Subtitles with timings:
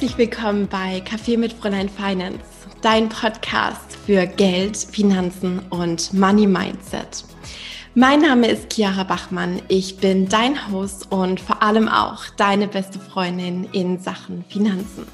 [0.00, 2.40] herzlich willkommen bei Kaffee mit Fräulein Finance,
[2.80, 7.22] dein Podcast für Geld, Finanzen und Money Mindset.
[7.94, 9.60] Mein Name ist Chiara Bachmann.
[9.68, 15.06] Ich bin dein Host und vor allem auch deine beste Freundin in Sachen Finanzen.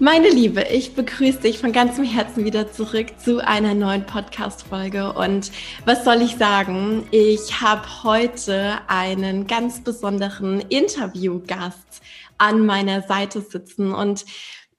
[0.00, 5.14] Meine Liebe, ich begrüße dich von ganzem Herzen wieder zurück zu einer neuen Podcast-Folge.
[5.14, 5.50] Und
[5.86, 7.04] was soll ich sagen?
[7.10, 12.02] Ich habe heute einen ganz besonderen Interviewgast
[12.40, 13.92] an meiner Seite sitzen.
[13.92, 14.24] Und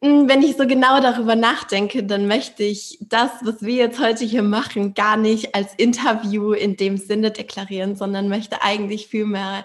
[0.04, 4.26] hm, wenn ich so genau darüber nachdenke, dann möchte ich das, was wir jetzt heute
[4.26, 9.64] hier machen, gar nicht als Interview in dem Sinne deklarieren, sondern möchte eigentlich vielmehr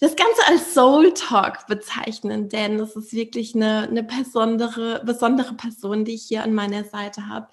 [0.00, 6.04] das Ganze als Soul Talk bezeichnen, denn es ist wirklich eine, eine besondere, besondere Person,
[6.04, 7.48] die ich hier an meiner Seite habe.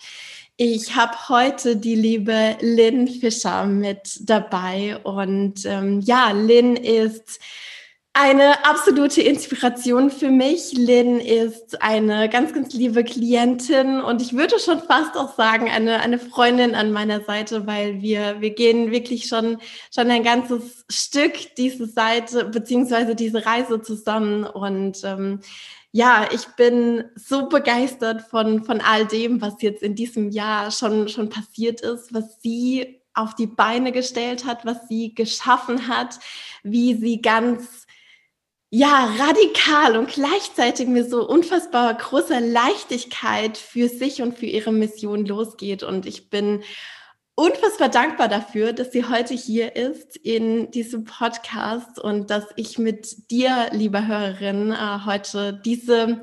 [0.58, 7.40] Ich habe heute die liebe Lynn Fischer mit dabei und ähm, ja, Lynn ist
[8.14, 10.74] eine absolute Inspiration für mich.
[10.74, 16.02] Lynn ist eine ganz, ganz liebe Klientin und ich würde schon fast auch sagen, eine,
[16.02, 19.58] eine Freundin an meiner Seite, weil wir, wir gehen wirklich schon,
[19.96, 25.40] schon ein ganzes Stück diese Seite beziehungsweise diese Reise zusammen und ähm,
[25.94, 31.10] ja, ich bin so begeistert von, von all dem, was jetzt in diesem Jahr schon,
[31.10, 36.20] schon passiert ist, was sie auf die Beine gestellt hat, was sie geschaffen hat,
[36.64, 37.88] wie sie ganz
[38.74, 45.26] ja, radikal und gleichzeitig mit so unfassbar großer Leichtigkeit für sich und für ihre Mission
[45.26, 45.84] losgeht.
[45.84, 46.64] Und ich bin
[47.36, 53.30] unfassbar dankbar dafür, dass sie heute hier ist in diesem Podcast und dass ich mit
[53.30, 56.22] dir, liebe Hörerin, äh, heute diese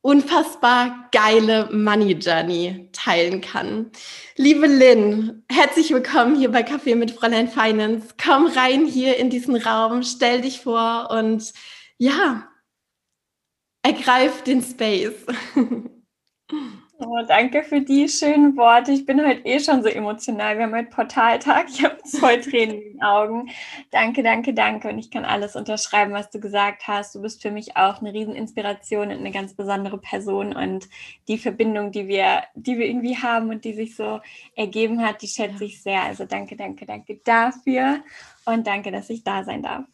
[0.00, 3.90] unfassbar geile Money Journey teilen kann.
[4.36, 8.14] Liebe Lynn, herzlich willkommen hier bei Kaffee mit Fräulein Finance.
[8.22, 11.52] Komm rein hier in diesen Raum, stell dich vor und
[11.98, 12.48] ja,
[13.82, 15.26] ergreif den Space.
[16.96, 18.92] Oh, danke für die schönen Worte.
[18.92, 20.56] Ich bin heute eh schon so emotional.
[20.56, 21.66] Wir haben heute Portaltag.
[21.68, 23.50] Ich habe zwei Tränen in den Augen.
[23.90, 24.88] Danke, danke, danke.
[24.88, 27.14] Und ich kann alles unterschreiben, was du gesagt hast.
[27.14, 30.54] Du bist für mich auch eine Rieseninspiration und eine ganz besondere Person.
[30.54, 30.88] Und
[31.26, 34.20] die Verbindung, die wir, die wir irgendwie haben und die sich so
[34.54, 36.02] ergeben hat, die schätze ich sehr.
[36.02, 38.04] Also danke, danke, danke dafür.
[38.46, 39.84] Und danke, dass ich da sein darf.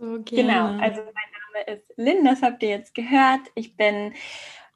[0.00, 0.36] Okay.
[0.36, 0.66] genau.
[0.78, 3.40] Also mein Name ist Lynn, das habt ihr jetzt gehört.
[3.54, 4.12] Ich bin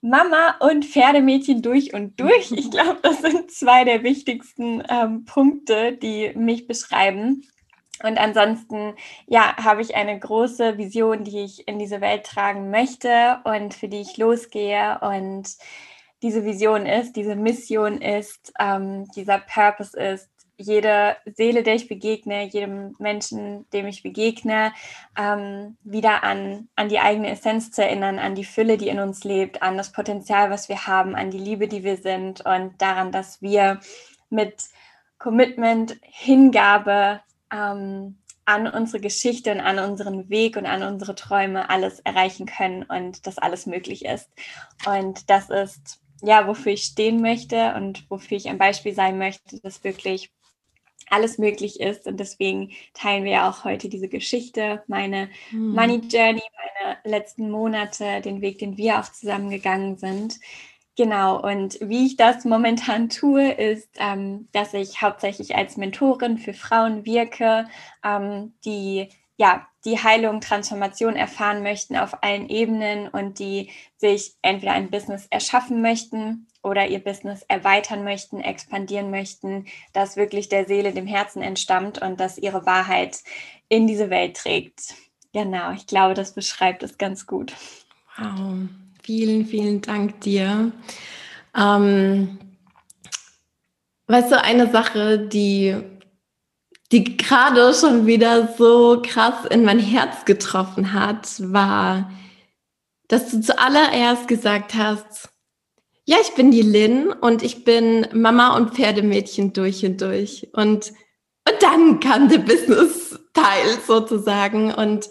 [0.00, 2.50] Mama und Pferdemädchen durch und durch.
[2.52, 7.46] Ich glaube, das sind zwei der wichtigsten ähm, Punkte, die mich beschreiben.
[8.02, 8.94] Und ansonsten,
[9.26, 13.88] ja, habe ich eine große Vision, die ich in diese Welt tragen möchte und für
[13.88, 14.98] die ich losgehe.
[15.00, 15.56] Und
[16.22, 20.30] diese Vision ist, diese Mission ist, ähm, dieser Purpose ist,
[20.62, 24.72] jede Seele, der ich begegne, jedem Menschen, dem ich begegne,
[25.18, 29.24] ähm, wieder an, an die eigene Essenz zu erinnern, an die Fülle, die in uns
[29.24, 33.12] lebt, an das Potenzial, was wir haben, an die Liebe, die wir sind und daran,
[33.12, 33.80] dass wir
[34.30, 34.64] mit
[35.18, 37.20] Commitment, Hingabe
[37.52, 42.82] ähm, an unsere Geschichte und an unseren Weg und an unsere Träume alles erreichen können
[42.82, 44.28] und dass alles möglich ist.
[44.84, 49.60] Und das ist ja, wofür ich stehen möchte und wofür ich ein Beispiel sein möchte,
[49.60, 50.30] dass wirklich
[51.12, 52.06] alles möglich ist.
[52.06, 55.74] Und deswegen teilen wir auch heute diese Geschichte, meine mhm.
[55.74, 56.42] Money Journey,
[56.82, 60.40] meine letzten Monate, den Weg, den wir auch zusammengegangen sind.
[60.96, 66.52] Genau, und wie ich das momentan tue, ist, ähm, dass ich hauptsächlich als Mentorin für
[66.52, 67.66] Frauen wirke,
[68.04, 69.08] ähm, die
[69.42, 75.26] ja, die Heilung, Transformation erfahren möchten auf allen Ebenen und die sich entweder ein Business
[75.30, 81.42] erschaffen möchten oder ihr Business erweitern möchten, expandieren möchten, das wirklich der Seele, dem Herzen
[81.42, 83.18] entstammt und das ihre Wahrheit
[83.68, 84.94] in diese Welt trägt.
[85.32, 87.52] Genau, ich glaube, das beschreibt es ganz gut.
[88.16, 88.68] Wow,
[89.02, 90.70] vielen, vielen Dank dir.
[91.58, 92.38] Ähm,
[94.06, 95.82] weißt du, eine Sache, die
[96.92, 102.10] die gerade schon wieder so krass in mein Herz getroffen hat, war,
[103.08, 105.30] dass du zuallererst gesagt hast,
[106.04, 110.48] ja, ich bin die Lynn und ich bin Mama und Pferdemädchen durch und durch.
[110.52, 110.92] Und,
[111.48, 114.74] und dann kam der Business-Teil sozusagen.
[114.74, 115.08] Und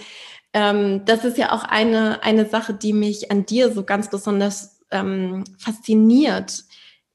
[0.54, 4.82] ähm, das ist ja auch eine, eine Sache, die mich an dir so ganz besonders
[4.92, 6.66] ähm, fasziniert.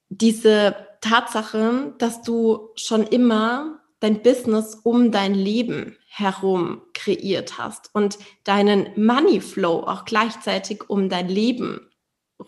[0.09, 8.19] Diese Tatsache, dass du schon immer dein Business um dein Leben herum kreiert hast und
[8.45, 11.91] deinen Money Flow auch gleichzeitig um dein Leben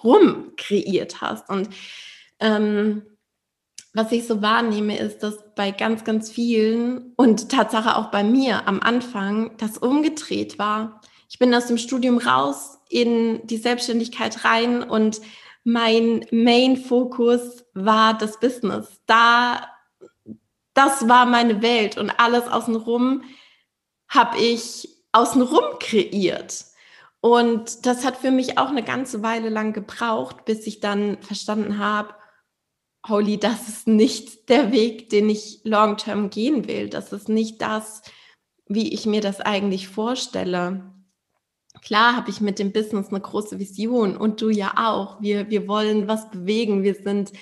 [0.02, 1.48] rum kreiert hast.
[1.48, 1.70] Und
[2.40, 3.02] ähm,
[3.94, 8.68] was ich so wahrnehme, ist, dass bei ganz, ganz vielen und Tatsache auch bei mir
[8.68, 11.00] am Anfang das umgedreht war.
[11.30, 15.20] ich bin aus dem Studium raus in die Selbstständigkeit rein und
[15.64, 19.02] mein Main-Fokus war das Business.
[19.06, 19.68] Da,
[20.78, 23.24] das war meine Welt und alles außenrum
[24.08, 26.64] habe ich außenrum kreiert.
[27.20, 31.78] Und das hat für mich auch eine ganze Weile lang gebraucht, bis ich dann verstanden
[31.78, 32.14] habe,
[33.08, 36.88] holy, das ist nicht der Weg, den ich long-term gehen will.
[36.88, 38.02] Das ist nicht das,
[38.66, 40.94] wie ich mir das eigentlich vorstelle.
[41.82, 45.20] Klar habe ich mit dem Business eine große Vision und du ja auch.
[45.20, 46.84] Wir, wir wollen was bewegen.
[46.84, 47.32] Wir sind,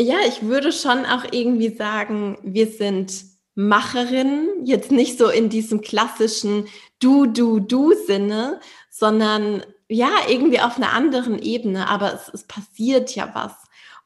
[0.00, 3.24] ja, ich würde schon auch irgendwie sagen, wir sind
[3.54, 6.66] Macherinnen, jetzt nicht so in diesem klassischen
[6.98, 8.60] Du, Du, Du-Sinne,
[8.90, 13.52] sondern ja, irgendwie auf einer anderen Ebene, aber es, es passiert ja was.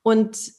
[0.03, 0.53] Und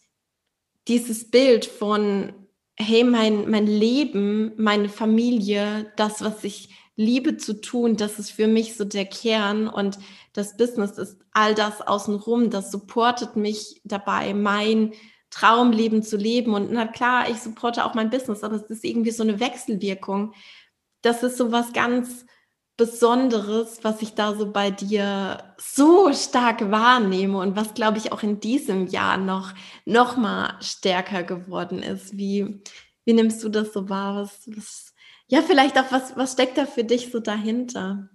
[0.87, 2.33] dieses Bild von,
[2.77, 8.47] hey, mein, mein Leben, meine Familie, das, was ich liebe zu tun, das ist für
[8.47, 9.99] mich so der Kern und
[10.33, 14.93] das Business ist all das außenrum, das supportet mich dabei, mein
[15.29, 16.53] Traumleben zu leben.
[16.53, 20.33] Und na klar, ich supporte auch mein Business, aber es ist irgendwie so eine Wechselwirkung.
[21.01, 22.25] Das ist so was ganz
[22.79, 28.23] Besonderes, was ich da so bei dir so stark wahrnehme und was, glaube ich, auch
[28.23, 29.53] in diesem Jahr noch,
[29.83, 32.15] noch mal stärker geworden ist.
[32.15, 32.63] Wie,
[33.03, 34.15] wie nimmst du das so wahr?
[34.15, 34.93] Was, was,
[35.27, 38.09] ja, vielleicht auch, was, was steckt da für dich so dahinter?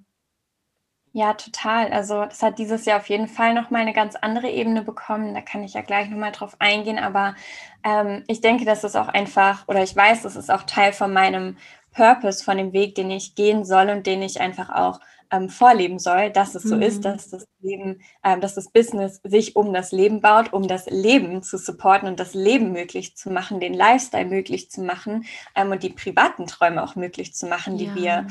[1.17, 1.93] Ja, total.
[1.93, 5.33] Also das hat dieses Jahr auf jeden Fall noch mal eine ganz andere Ebene bekommen.
[5.33, 6.99] Da kann ich ja gleich noch mal drauf eingehen.
[6.99, 7.37] Aber
[7.85, 11.13] ähm, ich denke, das ist auch einfach, oder ich weiß, das ist auch Teil von
[11.13, 11.57] meinem
[11.93, 14.99] Purpose, von dem Weg, den ich gehen soll und den ich einfach auch
[15.31, 16.83] ähm, vorleben soll, dass es so mhm.
[16.83, 20.87] ist, dass das Leben, ähm, dass das Business sich um das Leben baut, um das
[20.87, 25.71] Leben zu supporten und das Leben möglich zu machen, den Lifestyle möglich zu machen ähm,
[25.71, 27.95] und die privaten Träume auch möglich zu machen, die ja.
[27.95, 28.27] wir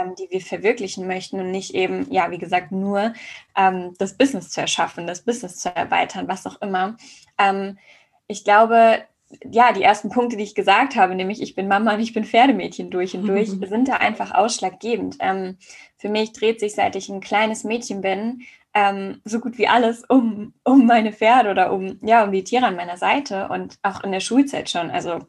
[0.00, 3.12] ähm, die wir verwirklichen möchten und nicht eben, ja, wie gesagt, nur
[3.56, 6.96] ähm, das Business zu erschaffen, das Business zu erweitern, was auch immer.
[7.38, 7.78] Ähm,
[8.26, 9.04] ich glaube,
[9.50, 12.24] ja, die ersten Punkte, die ich gesagt habe, nämlich ich bin Mama und ich bin
[12.24, 15.16] Pferdemädchen durch und durch, sind da einfach ausschlaggebend.
[15.20, 15.58] Ähm,
[15.96, 18.42] für mich dreht sich, seit ich ein kleines Mädchen bin,
[18.74, 22.66] ähm, so gut wie alles um, um meine Pferde oder um, ja, um die Tiere
[22.66, 24.90] an meiner Seite und auch in der Schulzeit schon.
[24.90, 25.20] Also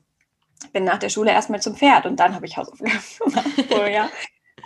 [0.74, 3.70] bin nach der Schule erstmal zum Pferd und dann habe ich Hausaufgaben gemacht.
[3.70, 4.10] So, ja.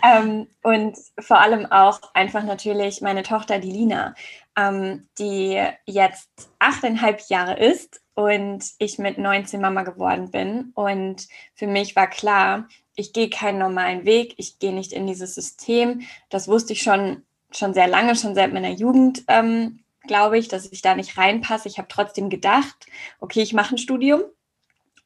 [0.02, 4.14] Ähm, und vor allem auch einfach natürlich meine Tochter, die Lina,
[4.56, 10.72] ähm, die jetzt achteinhalb Jahre ist und ich mit 19 Mama geworden bin.
[10.74, 15.34] Und für mich war klar, ich gehe keinen normalen Weg, ich gehe nicht in dieses
[15.34, 16.02] System.
[16.28, 20.70] Das wusste ich schon, schon sehr lange, schon seit meiner Jugend, ähm, glaube ich, dass
[20.70, 21.68] ich da nicht reinpasse.
[21.68, 22.86] Ich habe trotzdem gedacht,
[23.20, 24.22] okay, ich mache ein Studium,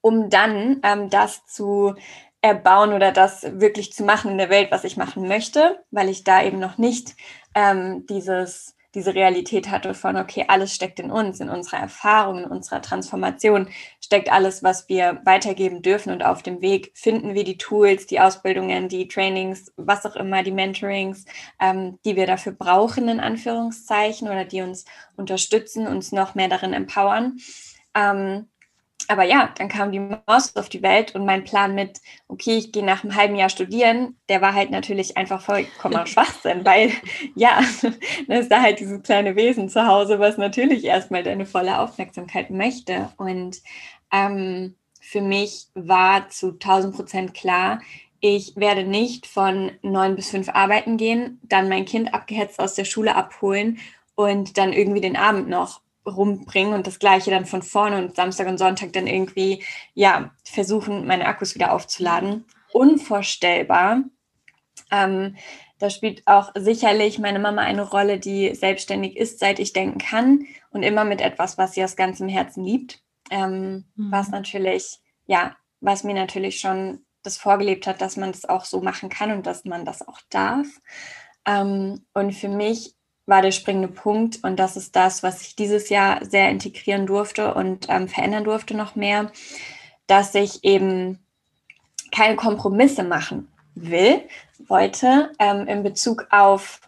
[0.00, 1.94] um dann ähm, das zu
[2.44, 6.24] erbauen oder das wirklich zu machen in der Welt, was ich machen möchte, weil ich
[6.24, 7.16] da eben noch nicht
[7.54, 12.44] ähm, dieses diese Realität hatte von, okay, alles steckt in uns, in unserer Erfahrung, in
[12.44, 13.68] unserer Transformation,
[14.00, 18.20] steckt alles, was wir weitergeben dürfen und auf dem Weg finden wir die Tools, die
[18.20, 21.24] Ausbildungen, die Trainings, was auch immer, die Mentorings,
[21.60, 24.84] ähm, die wir dafür brauchen, in Anführungszeichen, oder die uns
[25.16, 27.38] unterstützen, uns noch mehr darin empowern.
[27.96, 28.46] Ähm,
[29.08, 32.72] aber ja, dann kam die Maus auf die Welt und mein Plan mit, okay, ich
[32.72, 36.92] gehe nach einem halben Jahr studieren, der war halt natürlich einfach vollkommen Schwachsinn, weil
[37.34, 37.60] ja,
[38.28, 42.50] da ist da halt dieses kleine Wesen zu Hause, was natürlich erstmal deine volle Aufmerksamkeit
[42.50, 43.10] möchte.
[43.16, 43.60] Und
[44.12, 47.80] ähm, für mich war zu 1000 Prozent klar,
[48.20, 52.86] ich werde nicht von neun bis fünf arbeiten gehen, dann mein Kind abgehetzt aus der
[52.86, 53.78] Schule abholen
[54.14, 58.46] und dann irgendwie den Abend noch rumbringen und das gleiche dann von vorne und Samstag
[58.48, 62.44] und Sonntag dann irgendwie, ja, versuchen, meine Akkus wieder aufzuladen.
[62.72, 64.04] Unvorstellbar.
[64.90, 65.36] Ähm,
[65.78, 70.46] da spielt auch sicherlich meine Mama eine Rolle, die selbstständig ist, seit ich denken kann
[70.70, 73.02] und immer mit etwas, was sie aus ganzem Herzen liebt.
[73.30, 74.12] Ähm, mhm.
[74.12, 78.80] Was natürlich, ja, was mir natürlich schon das vorgelebt hat, dass man das auch so
[78.80, 80.66] machen kann und dass man das auch darf.
[81.46, 82.94] Ähm, und für mich
[83.26, 87.54] war der springende Punkt und das ist das, was ich dieses Jahr sehr integrieren durfte
[87.54, 89.32] und ähm, verändern durfte noch mehr,
[90.06, 91.18] dass ich eben
[92.12, 94.22] keine Kompromisse machen will,
[94.66, 96.80] wollte ähm, in Bezug auf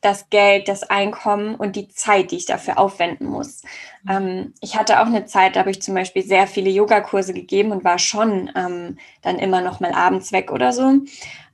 [0.00, 3.62] das Geld, das Einkommen und die Zeit, die ich dafür aufwenden muss.
[4.04, 4.10] Mhm.
[4.10, 7.72] Ähm, ich hatte auch eine Zeit, da habe ich zum Beispiel sehr viele Yogakurse gegeben
[7.72, 11.00] und war schon ähm, dann immer noch mal abends weg oder so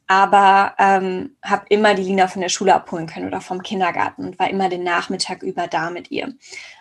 [0.06, 4.38] aber ähm, habe immer die Lina von der Schule abholen können oder vom Kindergarten und
[4.38, 6.34] war immer den Nachmittag über da mit ihr.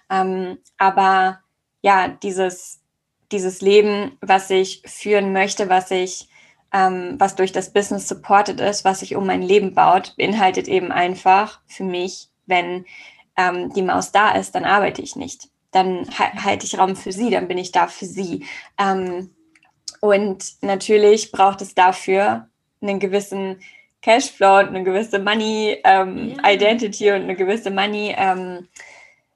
[0.09, 1.39] Ähm, aber
[1.81, 2.81] ja, dieses,
[3.31, 6.29] dieses Leben, was ich führen möchte, was ich
[6.73, 10.91] ähm, was durch das Business supported ist, was sich um mein Leben baut, beinhaltet eben
[10.91, 12.85] einfach für mich, wenn
[13.37, 15.49] ähm, die Maus da ist, dann arbeite ich nicht.
[15.71, 18.45] Dann halte ich Raum für sie, dann bin ich da für sie.
[18.77, 19.29] Ähm,
[20.01, 22.49] und natürlich braucht es dafür
[22.83, 23.61] einen gewissen
[24.01, 26.51] Cashflow und eine gewisse Money ähm, ja.
[26.51, 28.67] Identity und eine gewisse Money ähm,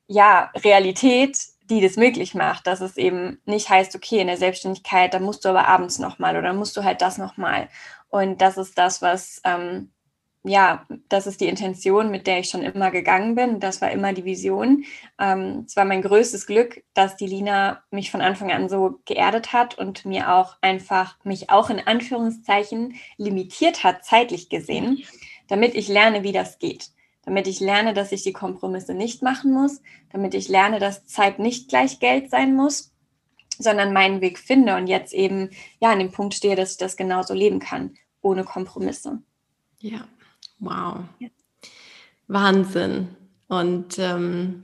[0.08, 1.38] ja, Realität,
[1.70, 5.44] die das möglich macht, dass es eben nicht heißt, okay, in der Selbstständigkeit, da musst
[5.44, 7.70] du aber abends nochmal oder musst du halt das nochmal.
[8.10, 9.92] Und das ist das, was, ähm,
[10.44, 13.60] ja, das ist die Intention, mit der ich schon immer gegangen bin.
[13.60, 14.86] Das war immer die Vision.
[15.20, 19.52] Ähm, es war mein größtes Glück, dass die Lina mich von Anfang an so geerdet
[19.52, 25.04] hat und mir auch einfach, mich auch in Anführungszeichen limitiert hat, zeitlich gesehen,
[25.48, 26.92] damit ich lerne, wie das geht
[27.28, 29.82] damit ich lerne, dass ich die Kompromisse nicht machen muss,
[30.14, 32.94] damit ich lerne, dass Zeit nicht gleich Geld sein muss,
[33.60, 35.50] sondern meinen Weg finde und jetzt eben
[35.82, 39.22] ja an dem Punkt stehe, dass ich das genauso leben kann, ohne Kompromisse.
[39.80, 40.08] Ja,
[40.60, 41.00] wow.
[41.20, 41.30] Ja.
[42.28, 43.10] Wahnsinn.
[43.48, 44.64] Und ähm,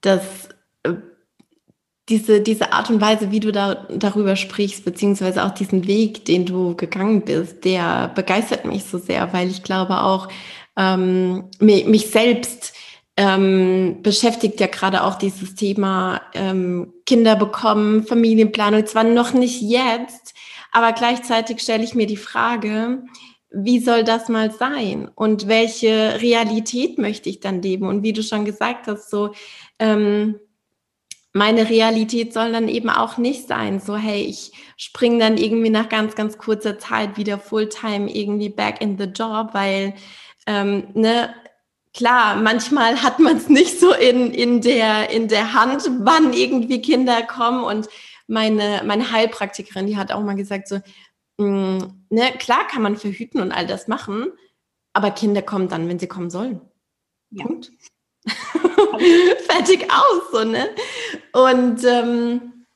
[0.00, 0.48] das,
[0.82, 0.94] äh,
[2.08, 6.44] diese, diese Art und Weise, wie du da, darüber sprichst, beziehungsweise auch diesen Weg, den
[6.44, 10.28] du gegangen bist, der begeistert mich so sehr, weil ich glaube auch,
[10.76, 12.74] ähm, mich selbst
[13.16, 20.34] ähm, beschäftigt ja gerade auch dieses Thema ähm, Kinder bekommen, Familienplanung, zwar noch nicht jetzt,
[20.72, 23.04] aber gleichzeitig stelle ich mir die Frage,
[23.54, 27.86] wie soll das mal sein und welche Realität möchte ich dann leben?
[27.86, 29.32] Und wie du schon gesagt hast, so
[29.78, 30.40] ähm,
[31.32, 35.88] meine Realität soll dann eben auch nicht sein, so hey, ich springe dann irgendwie nach
[35.88, 39.94] ganz, ganz kurzer Zeit wieder Fulltime irgendwie back in the job, weil
[40.46, 41.34] ähm, ne,
[41.92, 46.82] klar, manchmal hat man es nicht so in, in, der, in der Hand, wann irgendwie
[46.82, 47.64] Kinder kommen.
[47.64, 47.88] Und
[48.26, 50.80] meine, meine Heilpraktikerin, die hat auch mal gesagt, so,
[51.38, 54.32] mh, mm, ne, klar kann man verhüten und all das machen,
[54.92, 56.60] aber Kinder kommen dann, wenn sie kommen sollen.
[57.30, 57.44] Ja.
[57.44, 57.70] Punkt.
[59.48, 60.70] Fertig aus, so, ne?
[61.32, 62.66] Und ähm,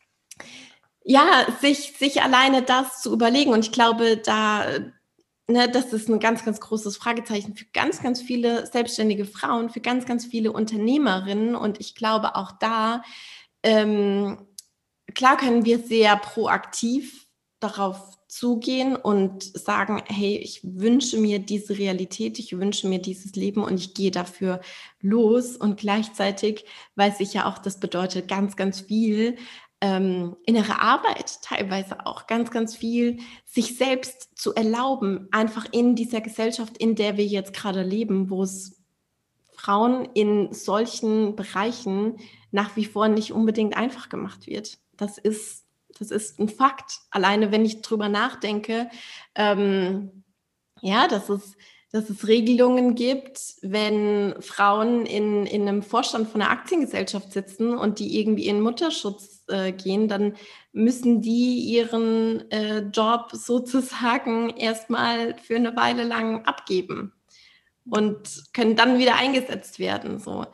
[1.04, 3.52] ja, sich, sich alleine das zu überlegen.
[3.52, 4.66] Und ich glaube, da,
[5.46, 9.80] ne, das ist ein ganz, ganz großes Fragezeichen für ganz, ganz viele selbstständige Frauen, für
[9.80, 11.54] ganz, ganz viele Unternehmerinnen.
[11.54, 13.02] Und ich glaube auch da,
[13.62, 14.48] ähm,
[15.14, 17.26] klar können wir sehr proaktiv
[17.58, 23.62] darauf zugehen und sagen, hey, ich wünsche mir diese Realität, ich wünsche mir dieses Leben
[23.62, 24.60] und ich gehe dafür
[25.00, 25.56] los.
[25.56, 29.36] Und gleichzeitig weiß ich ja auch, das bedeutet ganz, ganz viel
[29.80, 36.20] ähm, innere Arbeit teilweise auch ganz, ganz viel, sich selbst zu erlauben, einfach in dieser
[36.20, 38.82] Gesellschaft, in der wir jetzt gerade leben, wo es
[39.52, 42.16] Frauen in solchen Bereichen
[42.50, 44.78] nach wie vor nicht unbedingt einfach gemacht wird.
[44.96, 45.64] Das ist,
[45.98, 47.00] das ist ein Fakt.
[47.10, 48.88] Alleine wenn ich drüber nachdenke,
[49.34, 50.24] ähm,
[50.80, 51.56] ja, das ist
[51.90, 57.98] dass es Regelungen gibt, wenn Frauen in, in einem Vorstand von einer Aktiengesellschaft sitzen und
[57.98, 60.34] die irgendwie in Mutterschutz äh, gehen, dann
[60.72, 67.14] müssen die ihren äh, Job sozusagen erstmal für eine Weile lang abgeben
[67.88, 70.18] und können dann wieder eingesetzt werden.
[70.18, 70.44] So.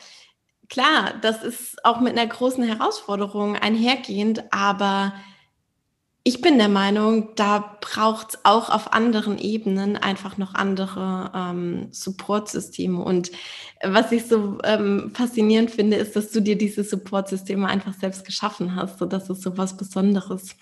[0.68, 5.14] Klar, das ist auch mit einer großen Herausforderung einhergehend, aber
[6.26, 11.88] ich bin der Meinung, da braucht es auch auf anderen Ebenen einfach noch andere ähm,
[11.90, 12.98] Supportsysteme.
[12.98, 13.30] Und
[13.82, 18.74] was ich so ähm, faszinierend finde, ist, dass du dir diese Supportsysteme einfach selbst geschaffen
[18.74, 18.98] hast.
[18.98, 20.56] So, das ist so was Besonderes.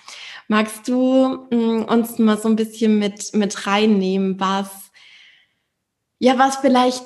[0.48, 4.90] Magst du mh, mm, uns mal so ein bisschen mit, mit reinnehmen, was,
[6.18, 7.04] ja, was vielleicht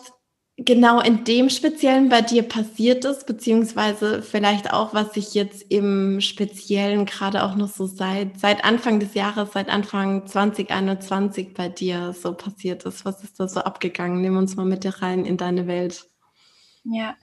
[0.57, 6.21] genau in dem Speziellen bei dir passiert ist, beziehungsweise vielleicht auch, was sich jetzt im
[6.21, 12.15] Speziellen gerade auch noch so seit, seit Anfang des Jahres, seit Anfang 2021 bei dir
[12.15, 13.05] so passiert ist.
[13.05, 14.23] Was ist da so abgegangen?
[14.23, 16.09] Nimm uns mal mit dir rein in deine Welt.
[16.85, 17.17] Ja,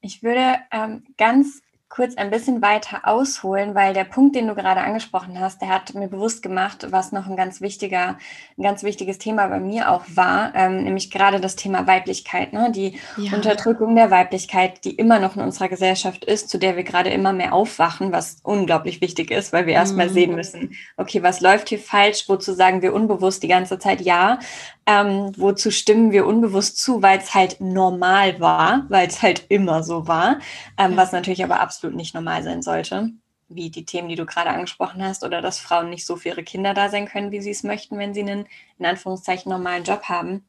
[0.00, 4.80] ich würde ähm, ganz kurz ein bisschen weiter ausholen, weil der Punkt, den du gerade
[4.80, 8.18] angesprochen hast, der hat mir bewusst gemacht, was noch ein ganz wichtiger,
[8.58, 12.70] ein ganz wichtiges Thema bei mir auch war, ähm, nämlich gerade das Thema Weiblichkeit, ne?
[12.70, 13.32] die ja.
[13.32, 17.32] Unterdrückung der Weiblichkeit, die immer noch in unserer Gesellschaft ist, zu der wir gerade immer
[17.32, 19.80] mehr aufwachen, was unglaublich wichtig ist, weil wir mhm.
[19.80, 24.02] erstmal sehen müssen, okay, was läuft hier falsch, wozu sagen wir unbewusst die ganze Zeit
[24.02, 24.40] ja,
[24.88, 29.82] ähm, wozu stimmen wir unbewusst zu, weil es halt normal war, weil es halt immer
[29.82, 30.38] so war,
[30.78, 33.10] ähm, was natürlich aber absolut nicht normal sein sollte,
[33.50, 36.42] wie die Themen, die du gerade angesprochen hast, oder dass Frauen nicht so für ihre
[36.42, 38.46] Kinder da sein können, wie sie es möchten, wenn sie einen
[38.78, 40.46] in Anführungszeichen normalen Job haben.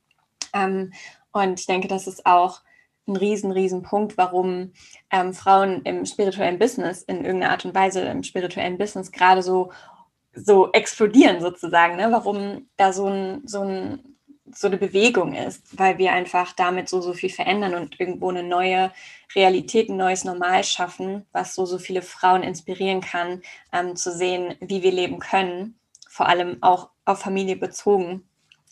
[0.53, 0.93] Ähm,
[1.33, 2.61] und ich denke, das ist auch
[3.09, 4.71] ein riesen, riesen Punkt, warum
[5.11, 9.69] ähm, Frauen im spirituellen Business in irgendeiner Art und Weise im spirituellen Business gerade so
[10.33, 12.09] so explodieren sozusagen, ne?
[12.11, 14.15] warum da so, ein, so, ein,
[14.53, 18.43] so eine Bewegung ist, weil wir einfach damit so, so viel verändern und irgendwo eine
[18.43, 18.91] neue
[19.35, 23.41] Realität, ein neues Normal schaffen, was so, so viele Frauen inspirieren kann,
[23.71, 28.27] ähm, zu sehen, wie wir leben können, vor allem auch auf Familie bezogen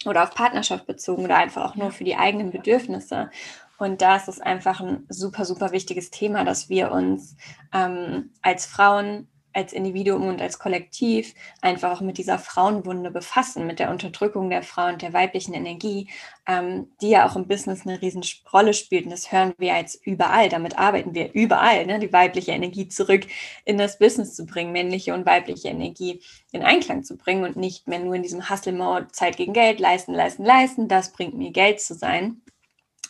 [0.06, 3.30] oder auf Partnerschaft bezogen oder einfach auch nur für die eigenen Bedürfnisse.
[3.78, 7.36] Und da ist es einfach ein super, super wichtiges Thema, dass wir uns
[7.74, 9.28] ähm, als Frauen
[9.58, 14.62] als Individuum und als Kollektiv einfach auch mit dieser Frauenwunde befassen, mit der Unterdrückung der
[14.62, 16.10] Frau und der weiblichen Energie,
[16.48, 19.06] ähm, die ja auch im Business eine riesen spielt.
[19.06, 20.50] Und das hören wir jetzt überall.
[20.50, 21.98] Damit arbeiten wir überall, ne?
[21.98, 23.26] die weibliche Energie zurück
[23.66, 26.22] in das Business zu bringen, männliche und weibliche Energie
[26.52, 30.14] in Einklang zu bringen und nicht mehr nur in diesem Hustle-Mode Zeit gegen Geld, leisten,
[30.14, 32.44] leisten, leisten, das bringt mir Geld zu sein.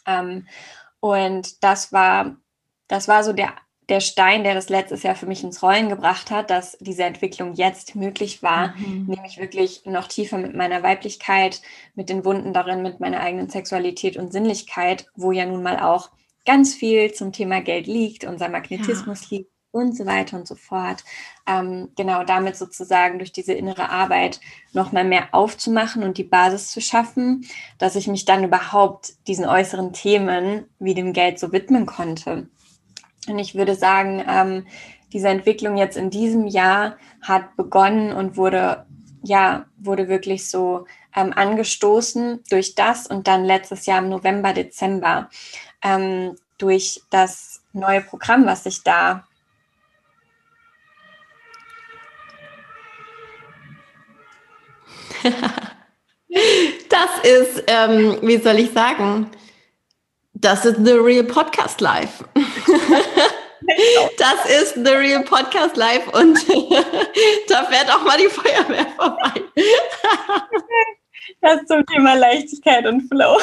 [0.05, 0.47] Ähm,
[1.01, 2.37] und das war,
[2.87, 3.53] das war so der
[3.89, 7.53] der Stein, der das letztes Jahr für mich ins Rollen gebracht hat, dass diese Entwicklung
[7.53, 9.05] jetzt möglich war, mhm.
[9.07, 11.61] nämlich wirklich noch tiefer mit meiner Weiblichkeit,
[11.95, 16.09] mit den Wunden darin, mit meiner eigenen Sexualität und Sinnlichkeit, wo ja nun mal auch
[16.45, 19.37] ganz viel zum Thema Geld liegt, unser Magnetismus ja.
[19.37, 21.03] liegt und so weiter und so fort.
[21.45, 24.39] Ähm, genau damit sozusagen durch diese innere Arbeit
[24.73, 27.45] nochmal mehr aufzumachen und die Basis zu schaffen,
[27.77, 32.49] dass ich mich dann überhaupt diesen äußeren Themen wie dem Geld so widmen konnte.
[33.27, 34.65] Und ich würde sagen, ähm,
[35.13, 38.85] diese Entwicklung jetzt in diesem Jahr hat begonnen und wurde,
[39.23, 45.29] ja, wurde wirklich so ähm, angestoßen durch das und dann letztes Jahr im November, Dezember
[45.81, 49.23] ähm, durch das neue Programm, was ich da
[56.89, 59.29] das ist, ähm, wie soll ich sagen,
[60.33, 62.23] das ist The Real Podcast Live.
[64.17, 66.37] Das ist The Real Podcast Live und
[67.49, 69.43] da fährt auch mal die Feuerwehr vorbei.
[71.41, 73.37] Das zum Thema Leichtigkeit und Flow.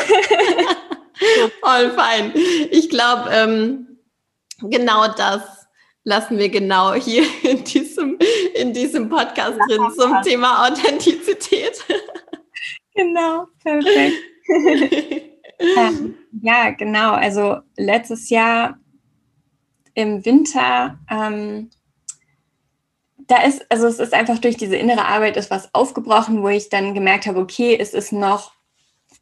[1.61, 2.33] Voll fein.
[2.71, 3.99] Ich glaube, ähm,
[4.63, 5.43] genau das
[6.03, 8.19] lassen wir genau hier in diesem,
[8.55, 11.85] in diesem Podcast drin zum Thema Authentizität.
[12.95, 14.17] Genau, perfekt.
[15.59, 17.13] ähm, ja, genau.
[17.13, 18.79] Also letztes Jahr
[19.95, 21.71] im Winter, ähm,
[23.27, 26.69] da ist, also es ist einfach durch diese innere Arbeit ist was aufgebrochen, wo ich
[26.69, 28.53] dann gemerkt habe, okay, es ist noch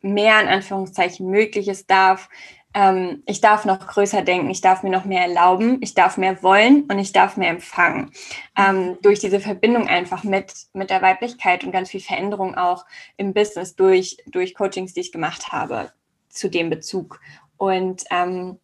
[0.00, 2.28] mehr in Anführungszeichen möglich, es darf,
[2.74, 6.42] ähm, ich darf noch größer denken, ich darf mir noch mehr erlauben, ich darf mehr
[6.42, 8.10] wollen und ich darf mehr empfangen.
[8.56, 12.84] Ähm, durch diese Verbindung einfach mit, mit der Weiblichkeit und ganz viel Veränderung auch
[13.16, 15.92] im Business durch, durch Coachings, die ich gemacht habe
[16.28, 17.20] zu dem Bezug.
[17.56, 18.58] Und ähm,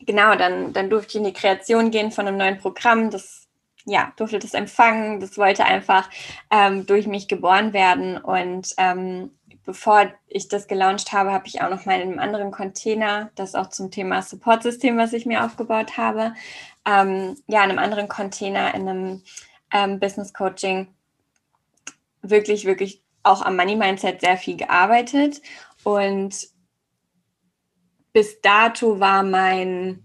[0.00, 3.10] genau, dann, dann durfte ich in die Kreation gehen von einem neuen Programm.
[3.10, 3.48] Das
[3.84, 5.20] ja, durfte das empfangen.
[5.20, 6.08] Das wollte einfach
[6.50, 8.18] ähm, durch mich geboren werden.
[8.18, 9.30] Und ähm,
[9.64, 13.54] bevor ich das gelauncht habe, habe ich auch noch mal in einem anderen Container, das
[13.54, 16.34] auch zum Thema Support-System, was ich mir aufgebaut habe,
[16.86, 19.22] ähm, ja, in einem anderen Container, in einem
[19.72, 20.88] ähm, Business Coaching
[22.22, 25.42] wirklich, wirklich auch am Money Mindset sehr viel gearbeitet.
[25.84, 26.48] Und
[28.18, 30.02] bis dato war mein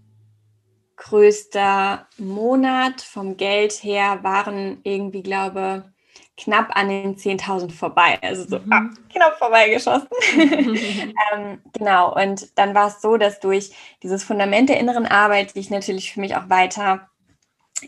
[0.94, 5.92] größter Monat vom Geld her waren irgendwie, glaube
[6.36, 8.72] knapp an den 10.000 vorbei, also so mhm.
[8.72, 10.06] ah, knapp vorbeigeschossen.
[10.36, 13.72] ähm, genau, und dann war es so, dass durch
[14.04, 17.08] dieses Fundament der inneren Arbeit, die ich natürlich für mich auch weiter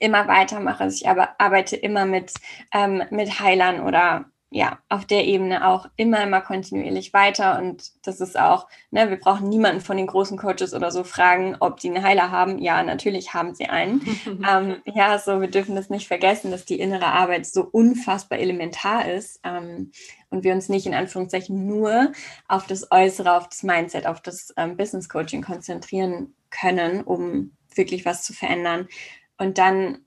[0.00, 2.34] immer weitermache, also ich aber arbeite immer mit,
[2.74, 4.24] ähm, mit Heilern oder
[4.56, 7.58] ja, auf der Ebene auch immer, immer kontinuierlich weiter.
[7.58, 11.56] Und das ist auch, ne, wir brauchen niemanden von den großen Coaches oder so fragen,
[11.60, 12.58] ob die einen Heiler haben.
[12.58, 14.00] Ja, natürlich haben sie einen.
[14.50, 19.06] ähm, ja, so, wir dürfen das nicht vergessen, dass die innere Arbeit so unfassbar elementar
[19.06, 19.40] ist.
[19.44, 19.92] Ähm,
[20.30, 22.12] und wir uns nicht in Anführungszeichen nur
[22.48, 28.06] auf das Äußere, auf das Mindset, auf das ähm, Business Coaching konzentrieren können, um wirklich
[28.06, 28.88] was zu verändern.
[29.36, 29.98] Und dann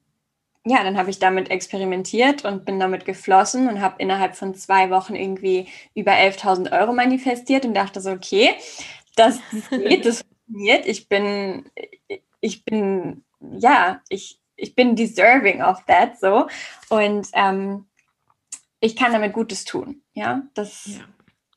[0.70, 4.92] ja, dann habe ich damit experimentiert und bin damit geflossen und habe innerhalb von zwei
[4.92, 8.54] Wochen irgendwie über 11.000 Euro manifestiert und dachte so, okay,
[9.16, 9.40] das,
[9.72, 10.86] geht, das funktioniert.
[10.86, 11.66] Ich bin,
[12.40, 16.48] ich bin, ja, ich, ich bin deserving of that so
[16.90, 17.88] und ähm,
[18.80, 20.04] ich kann damit Gutes tun.
[20.14, 21.00] Ja, das ja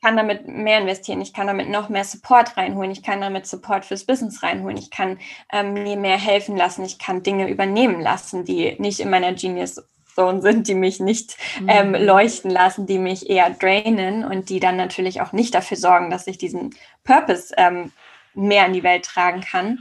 [0.03, 3.85] kann damit mehr investieren, ich kann damit noch mehr Support reinholen, ich kann damit Support
[3.85, 5.17] fürs Business reinholen, ich kann
[5.51, 9.81] ähm, mir mehr helfen lassen, ich kann Dinge übernehmen lassen, die nicht in meiner Genius
[10.13, 11.37] Zone sind, die mich nicht
[11.67, 11.95] ähm, mhm.
[11.95, 16.27] leuchten lassen, die mich eher drainen und die dann natürlich auch nicht dafür sorgen, dass
[16.27, 17.91] ich diesen Purpose ähm,
[18.35, 19.79] mehr in die Welt tragen kann.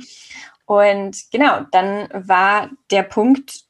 [0.64, 3.64] Und genau, dann war der Punkt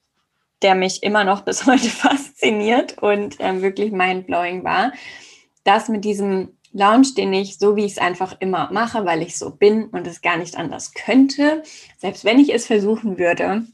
[0.63, 4.93] der mich immer noch bis heute fasziniert und ähm, wirklich mindblowing war,
[5.65, 9.39] das mit diesem Lounge, den ich so wie ich es einfach immer mache, weil ich
[9.39, 11.63] so bin und es gar nicht anders könnte,
[11.99, 13.67] selbst wenn ich es versuchen würde,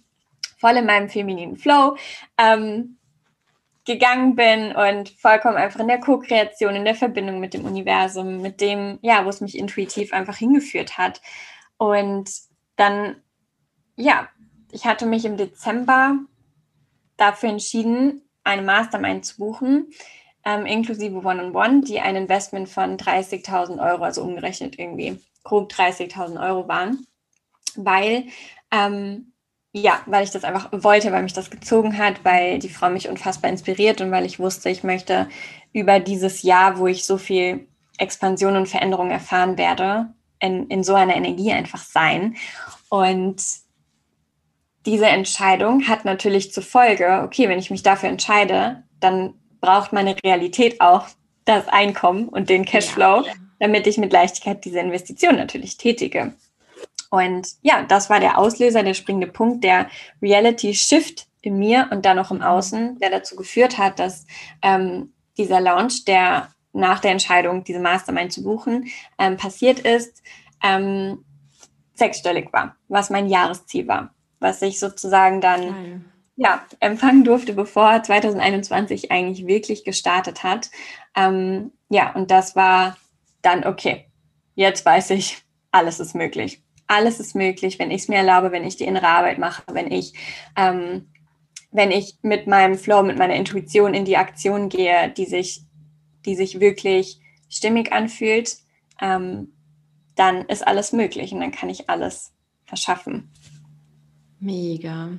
[0.59, 1.96] voll in meinem femininen Flow
[2.37, 2.98] ähm,
[3.85, 8.61] gegangen bin und vollkommen einfach in der Co-Kreation, in der Verbindung mit dem Universum, mit
[8.61, 11.22] dem, ja, wo es mich intuitiv einfach hingeführt hat.
[11.79, 12.31] Und
[12.77, 13.22] dann,
[13.96, 14.29] ja,
[14.72, 16.18] ich hatte mich im Dezember
[17.16, 19.90] dafür entschieden, eine Mastermind zu buchen,
[20.44, 26.68] ähm, inklusive One-on-One, die ein Investment von 30.000 Euro, also umgerechnet irgendwie grob 30.000 Euro
[26.68, 27.07] waren,
[27.77, 28.24] weil
[28.70, 29.33] ähm,
[29.72, 33.09] ja, weil ich das einfach wollte, weil mich das gezogen hat, weil die Frau mich
[33.09, 35.29] unfassbar inspiriert und weil ich wusste, ich möchte
[35.72, 40.94] über dieses Jahr, wo ich so viel Expansion und Veränderung erfahren werde, in, in so
[40.94, 42.37] einer Energie einfach sein.
[42.88, 43.42] Und
[44.87, 50.16] diese Entscheidung hat natürlich zur Folge, okay, wenn ich mich dafür entscheide, dann braucht meine
[50.25, 51.07] Realität auch
[51.44, 53.33] das Einkommen und den Cashflow, ja.
[53.59, 56.35] damit ich mit Leichtigkeit diese Investition natürlich tätige.
[57.11, 59.88] Und ja, das war der Auslöser, der springende Punkt, der
[60.21, 64.27] Reality Shift in mir und dann auch im Außen, der dazu geführt hat, dass
[64.62, 70.23] ähm, dieser Launch, der nach der Entscheidung, diese Mastermind zu buchen, ähm, passiert ist,
[70.62, 71.25] ähm,
[71.94, 76.01] sechsstellig war, was mein Jahresziel war, was ich sozusagen dann Geil.
[76.38, 80.70] Ja, empfangen durfte, bevor 2021 eigentlich wirklich gestartet hat.
[81.14, 82.96] Ähm, ja, und das war
[83.42, 84.07] dann okay.
[84.55, 88.64] Jetzt weiß ich, alles ist möglich alles ist möglich, wenn ich es mir erlaube, wenn
[88.64, 90.14] ich die innere Arbeit mache, wenn ich,
[90.57, 91.07] ähm,
[91.70, 95.62] wenn ich mit meinem Flow, mit meiner Intuition in die Aktion gehe, die sich,
[96.24, 97.20] die sich wirklich
[97.51, 98.57] stimmig anfühlt,
[99.01, 99.53] ähm,
[100.16, 102.33] dann ist alles möglich und dann kann ich alles
[102.64, 103.31] verschaffen.
[104.40, 105.11] Mega.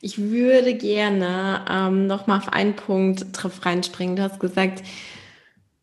[0.00, 4.16] Ich würde gerne ähm, noch mal auf einen Punkt drauf reinspringen.
[4.16, 4.82] Du hast gesagt,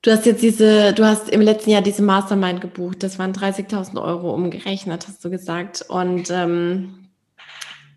[0.03, 3.03] Du hast jetzt diese, du hast im letzten Jahr diese Mastermind gebucht.
[3.03, 5.85] Das waren 30.000 Euro umgerechnet, hast du gesagt.
[5.87, 7.07] Und ähm,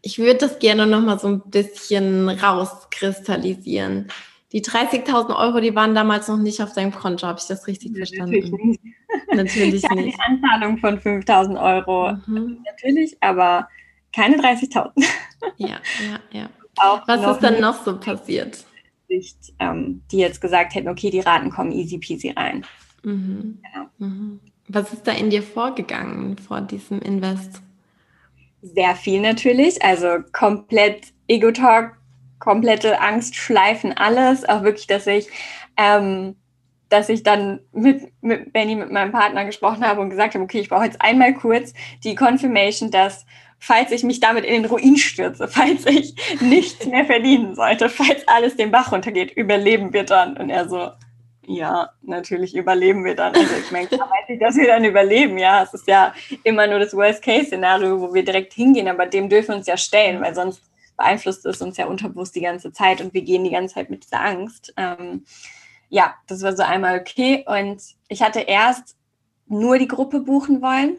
[0.03, 4.07] ich würde das gerne noch mal so ein bisschen rauskristallisieren.
[4.53, 7.27] Die 30.000 Euro, die waren damals noch nicht auf deinem Konto.
[7.27, 8.31] Habe ich das richtig verstanden?
[8.31, 8.81] Natürlich nicht.
[9.35, 10.19] Natürlich nicht.
[10.21, 12.13] Anzahlung von 5.000 Euro.
[12.29, 12.59] Mhm.
[12.65, 13.69] Natürlich, aber
[14.17, 14.91] keine 30.000.
[15.59, 16.49] Ja, ja, ja.
[16.79, 18.65] Auch Was ist dann noch so passiert?
[19.09, 22.67] Sicht, ähm, die jetzt gesagt hätten, okay, die Raten kommen easy peasy rein.
[23.03, 23.61] Mhm.
[23.63, 23.87] Genau.
[23.99, 24.41] Mhm.
[24.69, 27.63] Was ist da in dir vorgegangen vor diesem Invest?
[28.63, 31.97] Sehr viel natürlich, also komplett Ego-Talk,
[32.39, 34.49] komplette Angst schleifen, alles.
[34.49, 35.29] Auch wirklich, dass ich,
[35.77, 36.35] ähm,
[36.89, 40.61] dass ich dann mit, mit Benny, mit meinem Partner gesprochen habe und gesagt habe, okay,
[40.61, 43.25] ich brauche jetzt einmal kurz die Confirmation, dass
[43.59, 48.27] falls ich mich damit in den Ruin stürze, falls ich nichts mehr verdienen sollte, falls
[48.29, 50.37] alles den Bach runtergeht, überleben wir dann?
[50.37, 50.91] Und er so,
[51.47, 53.35] ja, natürlich überleben wir dann.
[53.35, 55.63] Also ich meine, klar weiß ich, dass wir dann überleben, ja.
[55.63, 59.57] Es ist ja immer nur das Worst-Case-Szenario, wo wir direkt hingehen, aber dem dürfen wir
[59.57, 60.63] uns ja stellen, weil sonst
[60.97, 64.05] beeinflusst es uns ja unterbewusst die ganze Zeit und wir gehen die ganze Zeit mit
[64.05, 64.73] dieser Angst.
[64.77, 65.25] Ähm,
[65.89, 67.45] ja, das war so einmal okay.
[67.47, 68.97] Und ich hatte erst
[69.47, 70.97] nur die Gruppe buchen wollen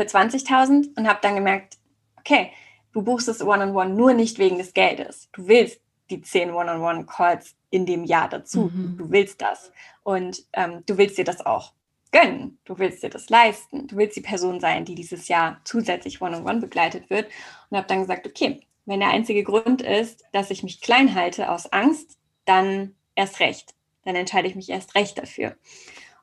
[0.00, 1.78] für 20.000 und habe dann gemerkt,
[2.18, 2.52] okay,
[2.92, 5.28] du buchst das One-on-One nur nicht wegen des Geldes.
[5.32, 8.70] Du willst die 10 One-on-One-Calls in dem Jahr dazu.
[8.72, 8.96] Mhm.
[8.96, 9.70] Du willst das.
[10.02, 11.74] Und ähm, du willst dir das auch
[12.12, 12.58] gönnen.
[12.64, 13.86] Du willst dir das leisten.
[13.88, 17.30] Du willst die Person sein, die dieses Jahr zusätzlich One-on-One begleitet wird.
[17.68, 21.50] Und habe dann gesagt, okay, wenn der einzige Grund ist, dass ich mich klein halte
[21.50, 23.74] aus Angst, dann erst recht.
[24.04, 25.56] Dann entscheide ich mich erst recht dafür.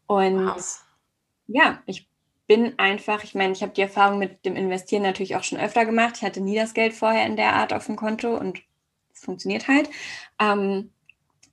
[0.08, 0.86] Und wow.
[1.48, 2.08] ja, ich
[2.48, 5.86] bin einfach, ich meine, ich habe die Erfahrung mit dem Investieren natürlich auch schon öfter
[5.86, 6.16] gemacht.
[6.18, 8.62] Ich hatte nie das Geld vorher in der Art auf dem Konto und
[9.14, 9.90] es funktioniert halt.
[10.40, 10.92] Ähm,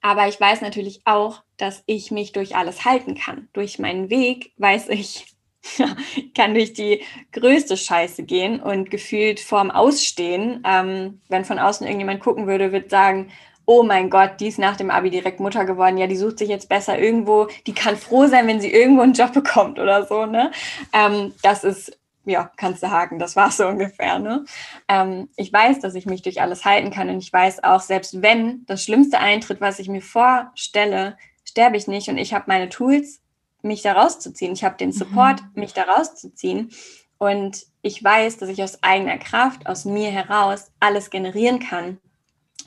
[0.01, 3.49] aber ich weiß natürlich auch, dass ich mich durch alles halten kann.
[3.53, 5.35] Durch meinen Weg weiß ich,
[6.35, 7.03] kann durch die
[7.33, 10.63] größte Scheiße gehen und gefühlt vorm Ausstehen.
[10.67, 13.31] Ähm, wenn von außen irgendjemand gucken würde, wird sagen,
[13.67, 16.49] oh mein Gott, die ist nach dem Abi direkt Mutter geworden, ja, die sucht sich
[16.49, 20.27] jetzt besser irgendwo, die kann froh sein, wenn sie irgendwo einen Job bekommt oder so,
[20.27, 20.51] ne?
[20.93, 24.45] Ähm, das ist, ja, kannst du haken, das war so ungefähr, ne?
[24.89, 28.23] Ähm, ich weiß, dass ich mich durch alles halten kann und ich weiß auch, selbst
[28.23, 32.69] wenn das Schlimmste eintritt, was ich mir vorstelle, sterbe ich nicht und ich habe meine
[32.69, 33.21] Tools,
[33.63, 34.53] mich da rauszuziehen.
[34.53, 35.61] Ich habe den Support, mhm.
[35.61, 36.71] mich da rauszuziehen.
[37.17, 41.99] Und ich weiß, dass ich aus eigener Kraft, aus mir heraus alles generieren kann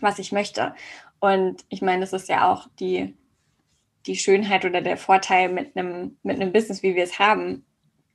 [0.02, 0.74] was ich möchte.
[1.20, 3.16] Und ich meine, das ist ja auch die,
[4.06, 7.66] die Schönheit oder der Vorteil mit einem, mit einem Business, wie wir es haben.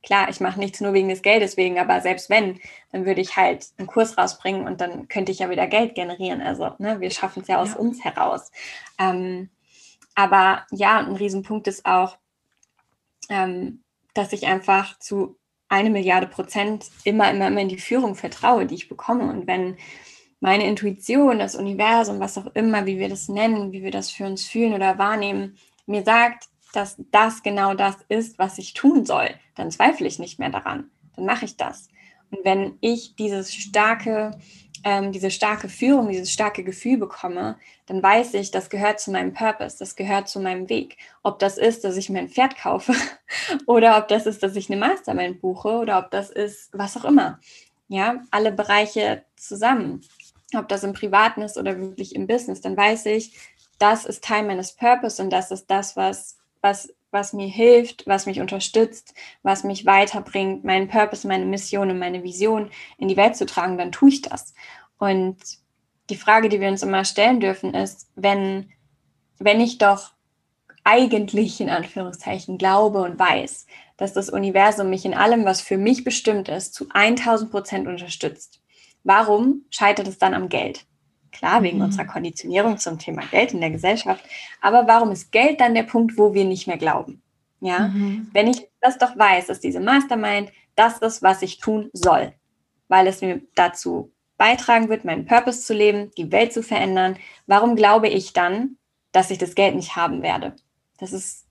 [0.01, 2.59] Klar, ich mache nichts nur wegen des Geldes wegen, aber selbst wenn,
[2.91, 6.41] dann würde ich halt einen Kurs rausbringen und dann könnte ich ja wieder Geld generieren.
[6.41, 7.75] Also ne, wir schaffen es ja aus ja.
[7.77, 8.51] uns heraus.
[8.99, 9.49] Ähm,
[10.15, 12.17] aber ja, ein Riesenpunkt ist auch,
[13.29, 13.83] ähm,
[14.13, 15.37] dass ich einfach zu
[15.69, 19.23] eine Milliarde Prozent immer, immer, immer in die Führung vertraue, die ich bekomme.
[19.23, 19.77] Und wenn
[20.43, 24.25] meine Intuition, das Universum, was auch immer, wie wir das nennen, wie wir das für
[24.25, 29.29] uns fühlen oder wahrnehmen, mir sagt, dass das genau das ist, was ich tun soll,
[29.55, 30.91] dann zweifle ich nicht mehr daran.
[31.15, 31.87] Dann mache ich das.
[32.29, 34.31] Und wenn ich dieses starke,
[34.83, 39.33] ähm, diese starke Führung, dieses starke Gefühl bekomme, dann weiß ich, das gehört zu meinem
[39.33, 40.97] Purpose, das gehört zu meinem Weg.
[41.21, 42.93] Ob das ist, dass ich mir ein Pferd kaufe
[43.65, 47.05] oder ob das ist, dass ich eine Mastermind buche oder ob das ist, was auch
[47.05, 47.39] immer.
[47.87, 50.01] Ja, alle Bereiche zusammen.
[50.55, 53.37] Ob das im Privaten ist oder wirklich im Business, dann weiß ich,
[53.79, 58.25] das ist Teil meines Purpose und das ist das, was was, was mir hilft, was
[58.25, 59.13] mich unterstützt,
[59.43, 63.77] was mich weiterbringt, meinen Purpose, meine Mission und meine Vision in die Welt zu tragen,
[63.77, 64.55] dann tue ich das.
[64.97, 65.37] Und
[66.09, 68.71] die Frage, die wir uns immer stellen dürfen, ist, wenn,
[69.37, 70.13] wenn ich doch
[70.85, 76.03] eigentlich in Anführungszeichen glaube und weiß, dass das Universum mich in allem, was für mich
[76.03, 78.62] bestimmt ist, zu 1000 Prozent unterstützt.
[79.03, 80.85] Warum scheitert es dann am Geld?
[81.31, 81.85] Klar, wegen mhm.
[81.85, 84.23] unserer Konditionierung zum Thema Geld in der Gesellschaft.
[84.61, 87.21] Aber warum ist Geld dann der Punkt, wo wir nicht mehr glauben?
[87.59, 88.29] Ja, mhm.
[88.33, 92.33] wenn ich das doch weiß, dass diese Mastermind das ist, was ich tun soll,
[92.87, 97.75] weil es mir dazu beitragen wird, meinen Purpose zu leben, die Welt zu verändern, warum
[97.75, 98.77] glaube ich dann,
[99.11, 100.55] dass ich das Geld nicht haben werde?
[100.97, 101.47] Das ist,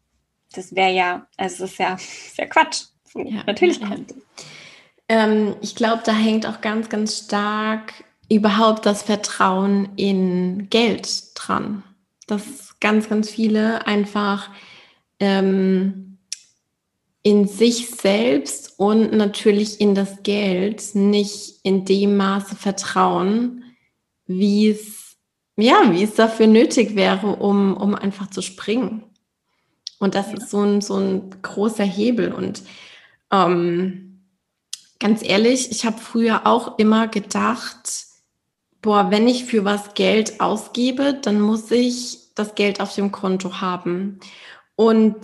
[0.52, 1.94] das wäre ja, also es ist ja,
[2.26, 2.84] ist ja Quatsch.
[3.14, 4.10] Ja, Natürlich kommt.
[4.10, 4.16] Ja.
[5.12, 7.92] Ähm, ich glaube, da hängt auch ganz, ganz stark
[8.31, 11.83] überhaupt das Vertrauen in Geld dran.
[12.27, 14.48] Dass ganz, ganz viele einfach
[15.20, 16.16] ähm,
[17.22, 23.64] in sich selbst und natürlich in das Geld nicht in dem Maße vertrauen,
[24.27, 25.18] wie es,
[25.59, 29.03] ja, wie es dafür nötig wäre, um, um einfach zu springen.
[29.98, 32.33] Und das ist so ein, so ein großer Hebel.
[32.33, 32.62] Und
[33.31, 34.12] ähm,
[35.02, 38.06] ganz ehrlich, ich habe früher auch immer gedacht,
[38.80, 43.60] boah, wenn ich für was Geld ausgebe, dann muss ich das Geld auf dem Konto
[43.60, 44.20] haben.
[44.76, 45.16] Und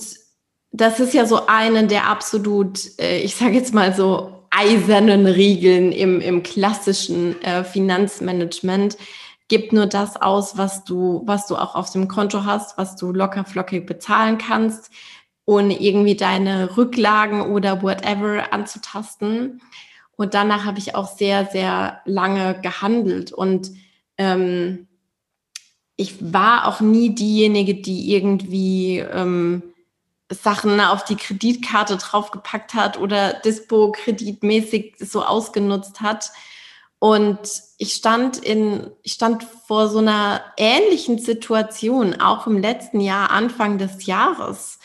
[0.73, 5.93] das ist ja so eine der absolut, äh, ich sage jetzt mal so, eisernen Regeln
[5.93, 8.97] im, im klassischen äh, Finanzmanagement.
[9.47, 13.13] Gib nur das aus, was du, was du auch auf dem Konto hast, was du
[13.13, 14.91] locker flockig bezahlen kannst,
[15.49, 19.63] ohne irgendwie deine Rücklagen oder whatever anzutasten.
[20.15, 23.33] Und danach habe ich auch sehr, sehr lange gehandelt.
[23.33, 23.71] Und
[24.19, 24.89] ähm,
[25.97, 29.63] ich war auch nie diejenige, die irgendwie ähm,
[30.31, 36.31] Sachen auf die Kreditkarte draufgepackt hat oder Dispo-kreditmäßig so ausgenutzt hat.
[36.99, 37.39] Und
[37.79, 43.79] ich stand in, ich stand vor so einer ähnlichen Situation, auch im letzten Jahr, Anfang
[43.79, 44.78] des Jahres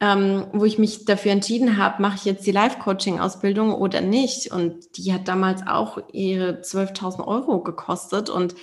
[0.00, 4.50] ähm, wo ich mich dafür entschieden habe, mache ich jetzt die Live-Coaching-Ausbildung oder nicht.
[4.50, 8.30] Und die hat damals auch ihre 12.000 Euro gekostet.
[8.30, 8.54] Und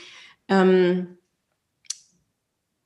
[0.48, 1.20] ähm,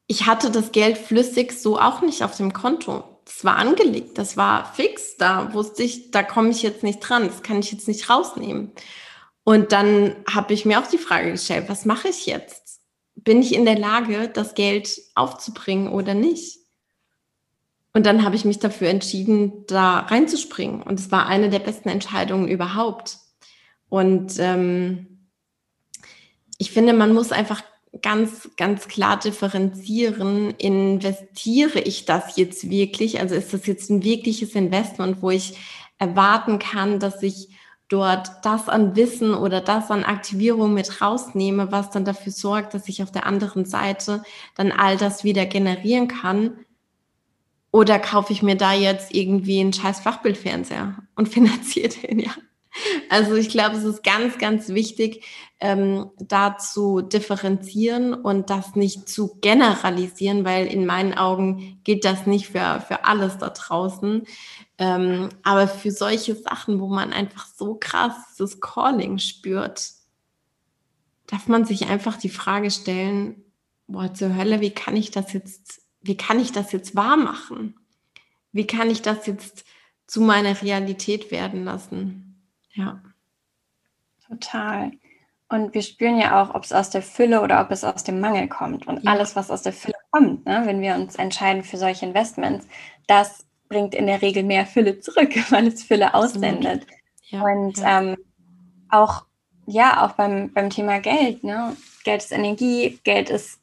[0.08, 3.06] ich hatte das Geld flüssig so auch nicht auf dem Konto.
[3.24, 5.16] Das war angelegt, das war fix.
[5.16, 8.74] Da wusste ich, da komme ich jetzt nicht dran, das kann ich jetzt nicht rausnehmen.
[9.46, 12.82] Und dann habe ich mir auch die Frage gestellt, was mache ich jetzt?
[13.16, 16.61] Bin ich in der Lage, das Geld aufzubringen oder nicht?
[17.94, 20.82] Und dann habe ich mich dafür entschieden, da reinzuspringen.
[20.82, 23.18] Und es war eine der besten Entscheidungen überhaupt.
[23.90, 25.28] Und ähm,
[26.58, 27.62] ich finde, man muss einfach
[28.02, 33.20] ganz, ganz klar differenzieren, investiere ich das jetzt wirklich?
[33.20, 35.58] Also ist das jetzt ein wirkliches Investment, wo ich
[35.98, 37.50] erwarten kann, dass ich
[37.90, 42.88] dort das an Wissen oder das an Aktivierung mit rausnehme, was dann dafür sorgt, dass
[42.88, 44.24] ich auf der anderen Seite
[44.56, 46.66] dann all das wieder generieren kann
[47.72, 52.32] oder kaufe ich mir da jetzt irgendwie einen scheiß Flachbildfernseher und finanziere den, ja.
[53.10, 55.26] Also ich glaube, es ist ganz, ganz wichtig,
[55.60, 62.26] ähm, da zu differenzieren und das nicht zu generalisieren, weil in meinen Augen gilt das
[62.28, 64.24] nicht für, für alles da draußen.
[64.78, 69.92] Ähm, aber für solche Sachen, wo man einfach so krass das Calling spürt,
[71.28, 73.44] darf man sich einfach die Frage stellen,
[73.88, 77.76] boah, zur Hölle, wie kann ich das jetzt wie kann ich das jetzt wahr machen?
[78.52, 79.66] Wie kann ich das jetzt
[80.08, 82.44] zu meiner Realität werden lassen?
[82.74, 83.02] Ja.
[84.28, 84.92] Total.
[85.50, 88.20] Und wir spüren ja auch, ob es aus der Fülle oder ob es aus dem
[88.20, 88.88] Mangel kommt.
[88.88, 89.12] Und ja.
[89.12, 92.68] alles, was aus der Fülle kommt, ne, wenn wir uns entscheiden für solche Investments,
[93.08, 96.86] das bringt in der Regel mehr Fülle zurück, weil es Fülle aussendet.
[97.30, 97.80] Ja, und.
[97.84, 98.18] Ähm,
[98.92, 99.26] auch,
[99.66, 101.76] ja, auch beim, beim Thema Geld, ne?
[102.04, 103.60] Geld ist Energie, Geld ist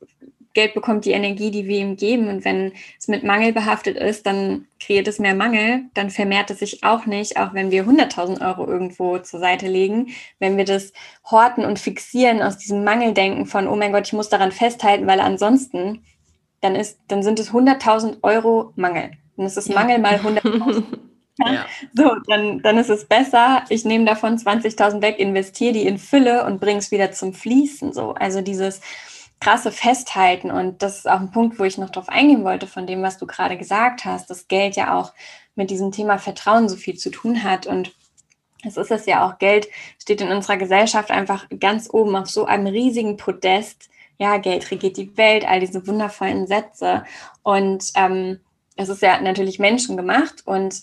[0.59, 2.27] Geld bekommt die Energie, die wir ihm geben.
[2.27, 5.83] Und wenn es mit Mangel behaftet ist, dann kreiert es mehr Mangel.
[5.95, 10.09] Dann vermehrt es sich auch nicht, auch wenn wir 100.000 Euro irgendwo zur Seite legen.
[10.41, 10.93] Wenn wir das
[11.31, 15.21] horten und fixieren aus diesem Mangeldenken von, oh mein Gott, ich muss daran festhalten, weil
[15.21, 16.03] ansonsten,
[16.61, 19.13] dann, ist, dann sind es 100.000 Euro Mangel.
[19.37, 19.77] Dann ist es ja.
[19.77, 20.83] Mangel mal 100.000.
[21.39, 21.67] Ja.
[21.95, 26.45] So, dann, dann ist es besser, ich nehme davon 20.000 weg, investiere die in Fülle
[26.45, 27.93] und bringe es wieder zum Fließen.
[27.93, 28.15] So.
[28.15, 28.81] Also dieses,
[29.41, 30.51] krasse Festhalten.
[30.51, 33.19] Und das ist auch ein Punkt, wo ich noch drauf eingehen wollte, von dem, was
[33.19, 35.13] du gerade gesagt hast, dass Geld ja auch
[35.55, 37.67] mit diesem Thema Vertrauen so viel zu tun hat.
[37.67, 37.93] Und
[38.65, 39.69] es ist es ja auch, Geld
[40.01, 43.89] steht in unserer Gesellschaft einfach ganz oben auf so einem riesigen Podest.
[44.19, 47.05] Ja, Geld regiert die Welt, all diese wundervollen Sätze.
[47.43, 48.41] Und ähm,
[48.75, 50.83] es ist ja natürlich menschengemacht und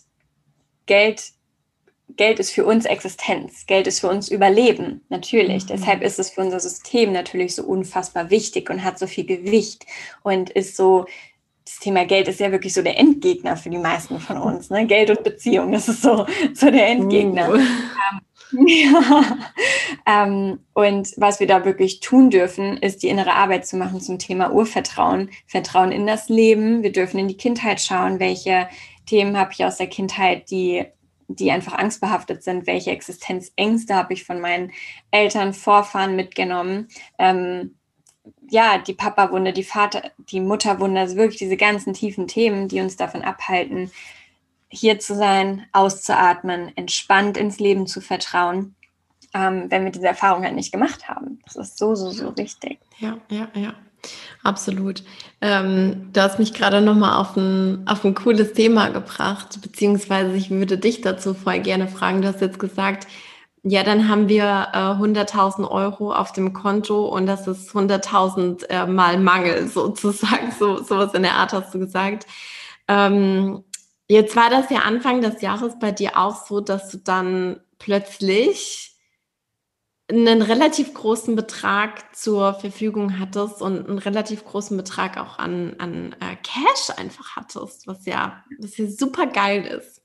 [0.86, 1.35] Geld
[2.10, 5.64] Geld ist für uns Existenz, Geld ist für uns Überleben, natürlich.
[5.64, 5.68] Mhm.
[5.68, 9.86] Deshalb ist es für unser System natürlich so unfassbar wichtig und hat so viel Gewicht
[10.24, 11.06] und ist so,
[11.66, 14.70] das Thema Geld ist ja wirklich so der Endgegner für die meisten von uns.
[14.70, 14.86] Ne?
[14.86, 17.50] Geld und Beziehung, das ist so, so der Endgegner.
[17.50, 17.56] Uh.
[17.56, 18.22] Ähm,
[18.68, 19.38] ja.
[20.06, 24.20] ähm, und was wir da wirklich tun dürfen, ist die innere Arbeit zu machen zum
[24.20, 26.84] Thema Urvertrauen, Vertrauen in das Leben.
[26.84, 28.68] Wir dürfen in die Kindheit schauen, welche
[29.08, 30.86] Themen habe ich aus der Kindheit, die
[31.28, 34.72] die einfach angstbehaftet sind, welche Existenzängste habe ich von meinen
[35.12, 36.88] Eltern, Vorfahren mitgenommen.
[37.18, 37.76] Ähm,
[38.50, 42.96] ja, die Papa-Wunde, die Vater, die Mutterwunde, also wirklich diese ganzen tiefen Themen, die uns
[42.96, 43.92] davon abhalten,
[44.70, 48.76] hier zu sein, auszuatmen, entspannt ins Leben zu vertrauen,
[49.34, 51.40] ähm, wenn wir diese Erfahrung halt nicht gemacht haben.
[51.46, 52.80] Das ist so, so, so wichtig.
[53.00, 53.74] Ja, ja, ja.
[54.44, 55.04] Absolut.
[55.42, 60.52] Ähm, du hast mich gerade nochmal auf ein, auf ein cooles Thema gebracht, beziehungsweise ich
[60.52, 62.22] würde dich dazu voll gerne fragen.
[62.22, 63.08] Du hast jetzt gesagt,
[63.64, 68.86] ja, dann haben wir äh, 100.000 Euro auf dem Konto und das ist 100.000 äh,
[68.86, 70.52] mal Mangel sozusagen.
[70.58, 72.28] So sowas in der Art hast du gesagt.
[72.88, 73.64] Ähm,
[74.08, 78.95] jetzt war das ja Anfang des Jahres bei dir auch so, dass du dann plötzlich
[80.08, 86.16] einen relativ großen Betrag zur Verfügung hattest und einen relativ großen Betrag auch an, an
[86.20, 90.04] äh, Cash einfach hattest, was ja, was ja super geil ist.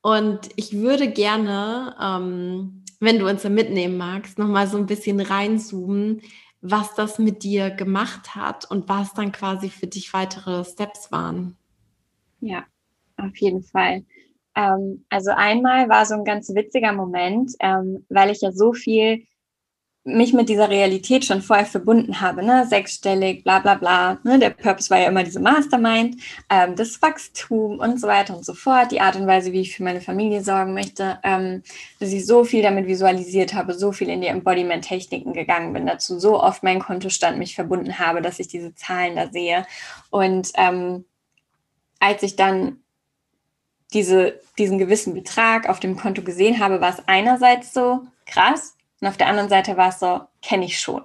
[0.00, 5.20] Und ich würde gerne, ähm, wenn du uns da mitnehmen magst, nochmal so ein bisschen
[5.20, 6.22] reinzoomen,
[6.60, 11.56] was das mit dir gemacht hat und was dann quasi für dich weitere Steps waren.
[12.40, 12.64] Ja,
[13.16, 14.04] auf jeden Fall.
[14.56, 19.26] Ähm, also einmal war so ein ganz witziger Moment, ähm, weil ich ja so viel
[20.06, 22.64] mich mit dieser Realität schon vorher verbunden habe, ne?
[22.68, 24.20] sechsstellig, bla bla bla.
[24.22, 24.38] Ne?
[24.38, 28.54] Der Purpose war ja immer diese Mastermind, ähm, das Wachstum und so weiter und so
[28.54, 31.62] fort, die Art und Weise, wie ich für meine Familie sorgen möchte, ähm,
[31.98, 36.20] dass ich so viel damit visualisiert habe, so viel in die Embodiment-Techniken gegangen bin, dazu
[36.20, 39.66] so oft mein Kontostand mich verbunden habe, dass ich diese Zahlen da sehe.
[40.10, 41.04] Und ähm,
[41.98, 42.78] als ich dann
[43.92, 49.08] diese, diesen gewissen Betrag auf dem Konto gesehen habe, war es einerseits so krass und
[49.08, 51.02] auf der anderen Seite war es so, kenne ich schon.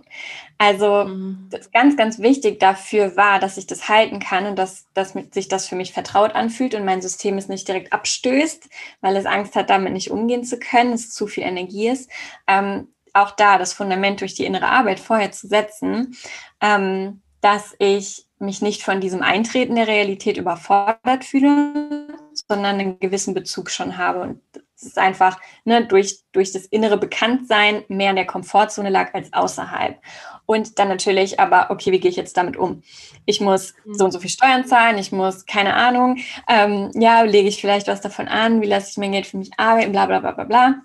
[0.58, 1.48] Also mhm.
[1.50, 5.48] das ganz, ganz wichtig dafür war, dass ich das halten kann und dass, dass sich
[5.48, 8.70] das für mich vertraut anfühlt und mein System es nicht direkt abstößt,
[9.02, 12.10] weil es Angst hat, damit nicht umgehen zu können, es zu viel Energie ist.
[12.48, 16.16] Ähm, auch da das Fundament durch die innere Arbeit vorher zu setzen,
[16.62, 22.08] ähm, dass ich mich nicht von diesem Eintreten der Realität überfordert fühle,
[22.52, 24.20] sondern einen gewissen Bezug schon habe.
[24.20, 24.42] Und
[24.76, 29.32] es ist einfach ne, durch, durch das innere Bekanntsein mehr in der Komfortzone lag als
[29.32, 29.98] außerhalb.
[30.46, 32.84] Und dann natürlich aber, okay, wie gehe ich jetzt damit um?
[33.26, 33.94] Ich muss mhm.
[33.94, 36.18] so und so viel Steuern zahlen, ich muss, keine Ahnung,
[36.50, 39.52] ähm, ja, lege ich vielleicht was davon an, wie lasse ich mein Geld für mich
[39.56, 40.76] arbeiten, bla bla bla bla bla.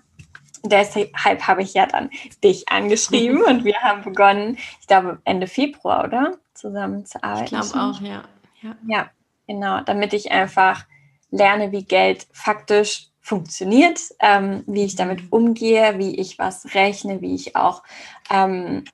[0.63, 2.09] Deshalb habe ich ja dann
[2.41, 6.37] dich angeschrieben und wir haben begonnen, ich glaube Ende Februar, oder?
[6.53, 7.43] Zusammen zu arbeiten.
[7.43, 8.23] Ich glaube auch, ja.
[8.61, 8.75] ja.
[8.87, 9.09] Ja,
[9.47, 10.85] genau, damit ich einfach
[11.31, 17.35] lerne, wie Geld faktisch funktioniert, ähm, wie ich damit umgehe, wie ich was rechne, wie
[17.35, 17.83] ich auch,
[18.29, 18.85] ähm,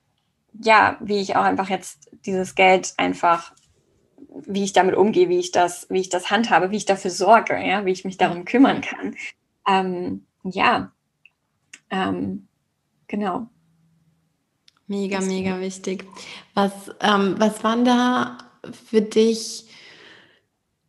[0.60, 3.52] ja, wie ich auch einfach jetzt dieses Geld einfach,
[4.46, 7.56] wie ich damit umgehe, wie ich das, wie ich das handhabe, wie ich dafür sorge,
[7.64, 9.14] ja, wie ich mich darum kümmern kann.
[9.68, 10.92] Ähm, ja,
[11.90, 12.48] ähm,
[13.06, 13.46] genau.
[14.86, 16.04] Mega, mega wichtig.
[16.54, 18.38] Was, ähm, was waren da
[18.88, 19.63] für dich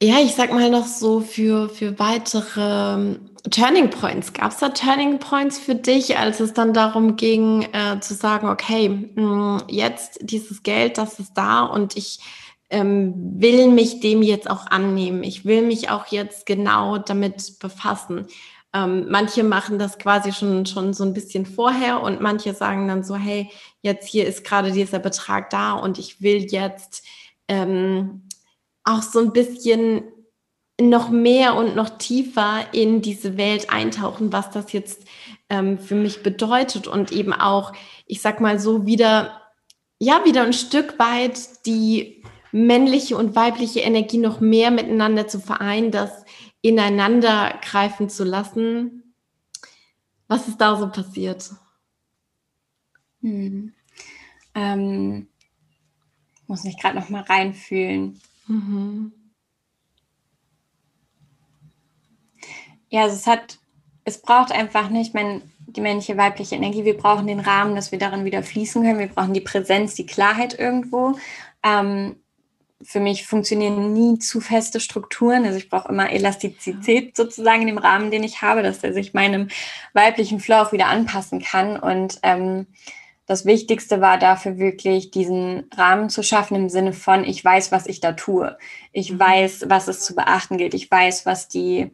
[0.01, 4.33] ja, ich sag mal noch so für, für weitere ähm, Turning Points.
[4.33, 8.49] Gab es da Turning Points für dich, als es dann darum ging, äh, zu sagen,
[8.49, 12.19] okay, mh, hm, jetzt dieses Geld, das ist da und ich
[12.69, 15.23] ähm, will mich dem jetzt auch annehmen.
[15.23, 18.27] Ich will mich auch jetzt genau damit befassen.
[18.73, 23.03] Ähm, manche machen das quasi schon, schon so ein bisschen vorher und manche sagen dann
[23.03, 23.49] so, hey,
[23.81, 27.05] jetzt hier ist gerade dieser Betrag da und ich will jetzt
[27.47, 28.23] ähm,
[28.85, 30.03] auch so ein bisschen
[30.79, 35.05] noch mehr und noch tiefer in diese Welt eintauchen, was das jetzt
[35.49, 37.73] ähm, für mich bedeutet und eben auch,
[38.05, 39.41] ich sag mal so, wieder,
[39.99, 45.91] ja, wieder ein Stück weit die männliche und weibliche Energie noch mehr miteinander zu vereinen,
[45.91, 46.25] das
[46.61, 49.13] ineinander greifen zu lassen.
[50.27, 51.51] Was ist da so passiert?
[53.21, 53.73] Hm.
[54.55, 55.27] Ähm,
[56.47, 58.19] muss mich gerade noch mal reinfühlen.
[58.47, 59.11] Mhm.
[62.89, 63.57] Ja, also es hat,
[64.03, 66.85] es braucht einfach nicht, mein, die männliche, weibliche Energie.
[66.85, 68.99] Wir brauchen den Rahmen, dass wir darin wieder fließen können.
[68.99, 71.17] Wir brauchen die Präsenz, die Klarheit irgendwo.
[71.63, 72.17] Ähm,
[72.81, 75.45] für mich funktionieren nie zu feste Strukturen.
[75.45, 79.13] Also ich brauche immer Elastizität sozusagen in dem Rahmen, den ich habe, dass er sich
[79.13, 79.47] meinem
[79.93, 81.77] weiblichen Flow auch wieder anpassen kann.
[81.77, 82.67] Und ähm,
[83.25, 87.87] das Wichtigste war dafür wirklich, diesen Rahmen zu schaffen im Sinne von, ich weiß, was
[87.87, 88.57] ich da tue.
[88.91, 89.19] Ich mhm.
[89.19, 90.73] weiß, was es zu beachten gilt.
[90.73, 91.91] Ich weiß, was die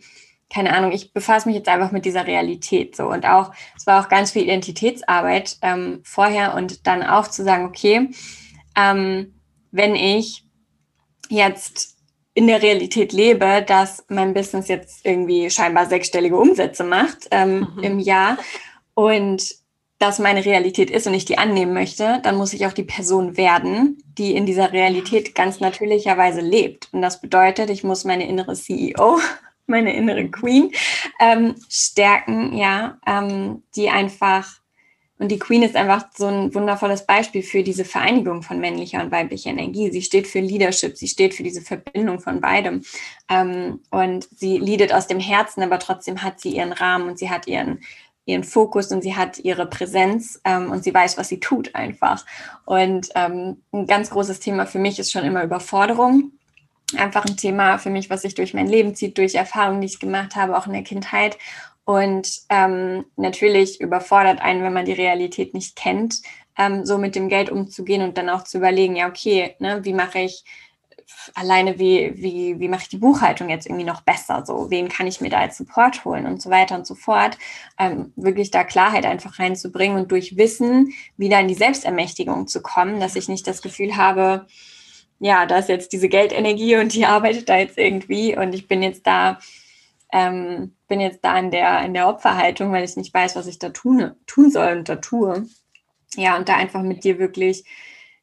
[0.51, 4.03] keine Ahnung, ich befasse mich jetzt einfach mit dieser Realität so und auch, es war
[4.03, 8.09] auch ganz viel Identitätsarbeit ähm, vorher und dann auch zu sagen, okay,
[8.75, 9.33] ähm,
[9.71, 10.43] wenn ich
[11.29, 11.97] jetzt
[12.33, 17.83] in der Realität lebe, dass mein Business jetzt irgendwie scheinbar sechsstellige Umsätze macht ähm, mhm.
[17.83, 18.37] im Jahr
[18.93, 19.60] und
[20.01, 23.37] das meine Realität ist und ich die annehmen möchte, dann muss ich auch die Person
[23.37, 26.89] werden, die in dieser Realität ganz natürlicherweise lebt.
[26.91, 29.19] Und das bedeutet, ich muss meine innere CEO
[29.71, 30.71] meine innere Queen,
[31.19, 34.59] ähm, stärken, ja, ähm, die einfach,
[35.17, 39.11] und die Queen ist einfach so ein wundervolles Beispiel für diese Vereinigung von männlicher und
[39.11, 39.91] weiblicher Energie.
[39.91, 42.83] Sie steht für Leadership, sie steht für diese Verbindung von beidem.
[43.29, 47.29] Ähm, und sie leadet aus dem Herzen, aber trotzdem hat sie ihren Rahmen und sie
[47.29, 47.79] hat ihren,
[48.25, 52.25] ihren Fokus und sie hat ihre Präsenz ähm, und sie weiß, was sie tut einfach.
[52.65, 56.31] Und ähm, ein ganz großes Thema für mich ist schon immer Überforderung
[56.97, 59.99] einfach ein Thema für mich, was sich durch mein Leben zieht, durch Erfahrungen, die ich
[59.99, 61.37] gemacht habe, auch in der Kindheit.
[61.83, 66.21] Und ähm, natürlich überfordert einen, wenn man die Realität nicht kennt,
[66.57, 69.93] ähm, so mit dem Geld umzugehen und dann auch zu überlegen, ja, okay, ne, wie
[69.93, 70.43] mache ich
[71.33, 74.43] alleine, wie, wie, wie mache ich die Buchhaltung jetzt irgendwie noch besser?
[74.45, 77.37] So, wen kann ich mir da als Support holen und so weiter und so fort.
[77.79, 82.99] Ähm, wirklich da Klarheit einfach reinzubringen und durch Wissen wieder in die Selbstermächtigung zu kommen,
[82.99, 84.47] dass ich nicht das Gefühl habe,
[85.19, 88.81] ja, da ist jetzt diese Geldenergie und die arbeitet da jetzt irgendwie und ich bin
[88.81, 89.37] jetzt da,
[90.11, 93.59] ähm, bin jetzt da in der, in der Opferhaltung, weil ich nicht weiß, was ich
[93.59, 95.45] da tun, tun soll und da tue.
[96.15, 97.65] Ja, und da einfach mit dir wirklich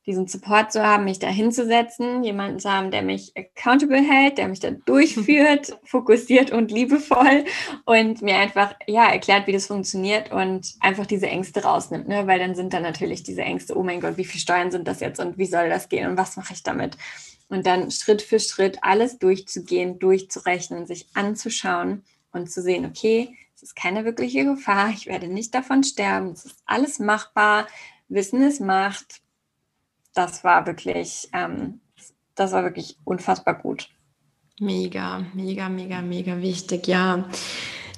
[0.08, 4.48] diesen Support zu haben, mich da hinzusetzen, jemanden zu haben, der mich accountable hält, der
[4.48, 7.44] mich da durchführt, fokussiert und liebevoll
[7.84, 12.26] und mir einfach ja erklärt, wie das funktioniert und einfach diese Ängste rausnimmt, ne?
[12.26, 15.00] weil dann sind da natürlich diese Ängste, oh mein Gott, wie viel Steuern sind das
[15.00, 16.96] jetzt und wie soll das gehen und was mache ich damit?
[17.50, 22.02] Und dann Schritt für Schritt alles durchzugehen, durchzurechnen, sich anzuschauen
[22.32, 26.46] und zu sehen, okay, es ist keine wirkliche Gefahr, ich werde nicht davon sterben, es
[26.46, 27.66] ist alles machbar,
[28.08, 29.20] Wissen ist Macht,
[30.18, 31.80] das war wirklich, ähm,
[32.34, 33.88] das war wirklich unfassbar gut.
[34.58, 37.24] Mega, mega, mega, mega wichtig, ja.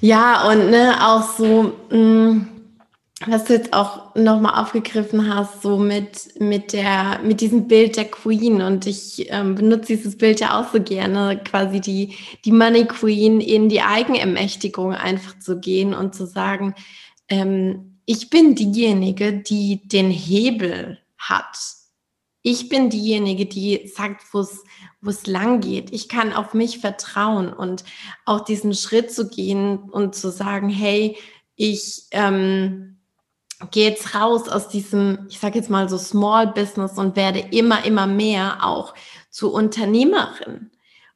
[0.01, 2.47] Ja, und ne, auch so, mh, mm,
[3.25, 8.05] was du jetzt auch nochmal aufgegriffen hast, so mit, mit der, mit diesem Bild der
[8.05, 8.61] Queen.
[8.61, 12.15] Und ich ähm, benutze dieses Bild ja auch so gerne, quasi die,
[12.45, 16.75] die Money Queen in die Eigenermächtigung einfach zu gehen und zu sagen,
[17.29, 21.80] ähm, ich bin diejenige, die den Hebel hat
[22.43, 24.63] ich bin diejenige, die sagt, wo es
[25.01, 25.91] wo es lang geht.
[25.91, 27.83] Ich kann auf mich vertrauen und
[28.25, 31.17] auch diesen Schritt zu gehen und zu sagen, hey,
[31.55, 32.97] ich ähm,
[33.71, 37.83] gehe jetzt raus aus diesem, ich sage jetzt mal so Small Business und werde immer,
[37.85, 38.93] immer mehr auch
[39.29, 40.71] zu Unternehmerin.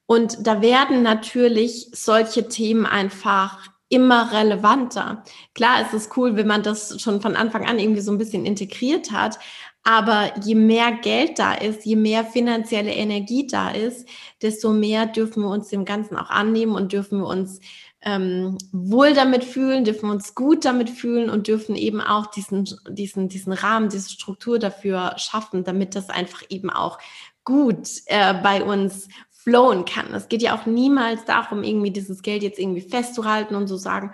[0.07, 5.23] Und da werden natürlich solche Themen einfach immer relevanter.
[5.53, 8.45] Klar ist es cool, wenn man das schon von Anfang an irgendwie so ein bisschen
[8.45, 9.39] integriert hat,
[9.85, 14.09] aber je mehr Geld da ist, je mehr finanzielle Energie da ist,
[14.41, 17.59] desto mehr dürfen wir uns dem Ganzen auch annehmen und dürfen wir uns
[18.01, 22.67] ähm, wohl damit fühlen, dürfen wir uns gut damit fühlen und dürfen eben auch diesen,
[22.89, 26.97] diesen, diesen Rahmen, diese Struktur dafür schaffen, damit das einfach eben auch
[27.43, 30.11] gut äh, bei uns flowen kann.
[30.15, 34.13] Es geht ja auch niemals darum, irgendwie dieses Geld jetzt irgendwie festzuhalten und zu sagen,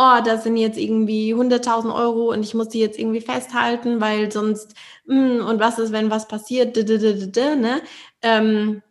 [0.00, 4.32] oh, da sind jetzt irgendwie 100.000 Euro und ich muss die jetzt irgendwie festhalten, weil
[4.32, 4.74] sonst,
[5.04, 7.82] mh, hm, und was ist, wenn was passiert, ne?
[8.22, 8.82] Ähm,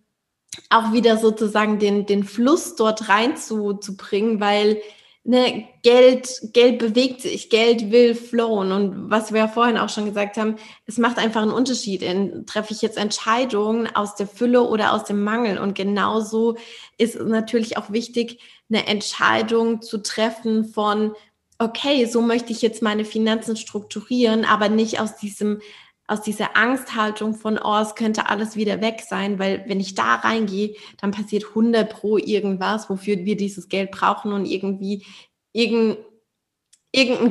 [0.69, 4.81] auch wieder sozusagen den, den Fluss dort rein zu, zu bringen, weil
[5.29, 8.71] ne, Geld, Geld bewegt sich, Geld will flowen.
[8.71, 10.55] Und was wir ja vorhin auch schon gesagt haben,
[10.87, 12.01] es macht einfach einen Unterschied.
[12.01, 15.59] In, treffe ich jetzt Entscheidungen aus der Fülle oder aus dem Mangel?
[15.59, 16.57] Und genauso
[16.97, 21.13] ist natürlich auch wichtig, eine Entscheidung zu treffen von,
[21.59, 25.61] okay, so möchte ich jetzt meine Finanzen strukturieren, aber nicht aus diesem
[26.09, 30.15] aus dieser Angsthaltung von, oh, es könnte alles wieder weg sein, weil wenn ich da
[30.15, 35.05] reingehe, dann passiert 100 pro irgendwas, wofür wir dieses Geld brauchen und irgendwie
[35.51, 36.03] irgendein,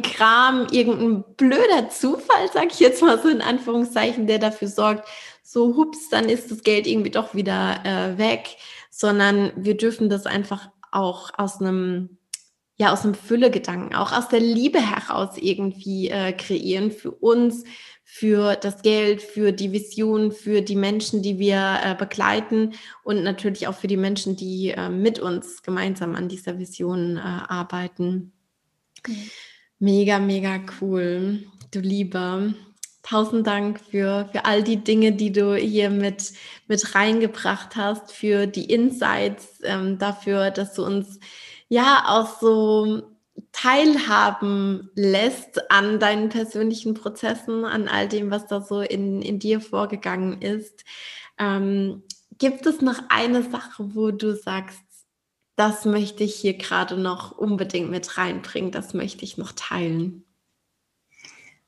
[0.02, 5.08] Kram, irgendein blöder Zufall, sag ich jetzt mal so in Anführungszeichen, der dafür sorgt,
[5.42, 8.56] so hups, dann ist das Geld irgendwie doch wieder äh, weg,
[8.90, 12.18] sondern wir dürfen das einfach auch aus einem
[12.78, 17.64] ja aus einem Füllegedanken, auch aus der Liebe heraus irgendwie äh, kreieren für uns,
[18.10, 22.72] für das Geld, für die Vision, für die Menschen, die wir äh, begleiten
[23.04, 27.20] und natürlich auch für die Menschen, die äh, mit uns gemeinsam an dieser Vision äh,
[27.20, 28.32] arbeiten.
[29.06, 29.30] Mhm.
[29.78, 32.54] Mega, mega cool, du Lieber.
[33.02, 36.32] Tausend Dank für, für all die Dinge, die du hier mit,
[36.66, 41.20] mit reingebracht hast, für die Insights, ähm, dafür, dass du uns
[41.68, 43.02] ja auch so
[43.62, 49.60] teilhaben lässt an deinen persönlichen Prozessen, an all dem, was da so in, in dir
[49.60, 50.84] vorgegangen ist.
[51.38, 52.02] Ähm,
[52.38, 54.80] gibt es noch eine Sache, wo du sagst,
[55.56, 60.24] das möchte ich hier gerade noch unbedingt mit reinbringen, das möchte ich noch teilen?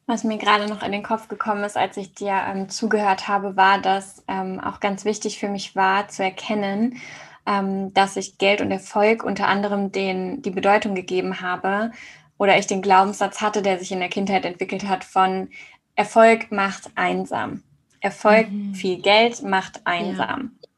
[0.07, 3.57] Was mir gerade noch in den Kopf gekommen ist, als ich dir ähm, zugehört habe,
[3.57, 7.01] war, dass ähm, auch ganz wichtig für mich war, zu erkennen,
[7.47, 11.93] ähm, dass ich Geld und Erfolg unter anderem den, die Bedeutung gegeben habe
[12.39, 15.49] oder ich den Glaubenssatz hatte, der sich in der Kindheit entwickelt hat von
[15.95, 17.63] Erfolg macht einsam.
[18.01, 18.75] Erfolg, mhm.
[18.75, 20.53] viel Geld macht einsam.
[20.63, 20.69] Ja.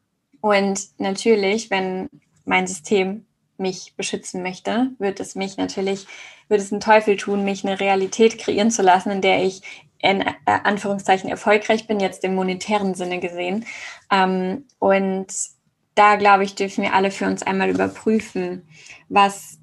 [0.41, 2.09] Und natürlich, wenn
[2.43, 3.25] mein System
[3.57, 6.05] mich beschützen möchte, wird es mich natürlich,
[6.49, 9.61] wird es einen Teufel tun, mich eine Realität kreieren zu lassen, in der ich
[9.99, 13.65] in äh, Anführungszeichen erfolgreich bin, jetzt im monetären Sinne gesehen.
[14.11, 15.27] Ähm, und
[15.95, 18.67] da, glaube ich, dürfen wir alle für uns einmal überprüfen,
[19.09, 19.59] was,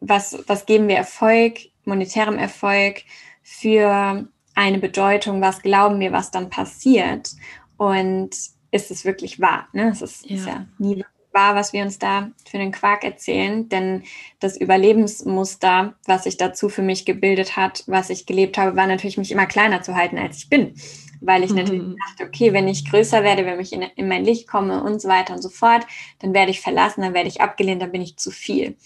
[0.00, 3.02] was, was geben wir Erfolg, monetärem Erfolg
[3.42, 7.30] für eine Bedeutung, was glauben wir, was dann passiert
[7.76, 8.30] und
[8.70, 9.68] ist es wirklich wahr?
[9.72, 9.88] Ne?
[9.90, 10.36] Es ist ja.
[10.36, 14.02] ist ja nie wahr, was wir uns da für den Quark erzählen, denn
[14.40, 19.18] das Überlebensmuster, was sich dazu für mich gebildet hat, was ich gelebt habe, war natürlich,
[19.18, 20.74] mich immer kleiner zu halten, als ich bin
[21.20, 21.96] weil ich natürlich mhm.
[22.08, 25.08] dachte, okay, wenn ich größer werde, wenn ich in, in, mein Licht komme und so
[25.08, 25.86] weiter und so fort,
[26.20, 28.76] dann werde ich verlassen, dann werde ich abgelehnt, dann bin ich zu viel.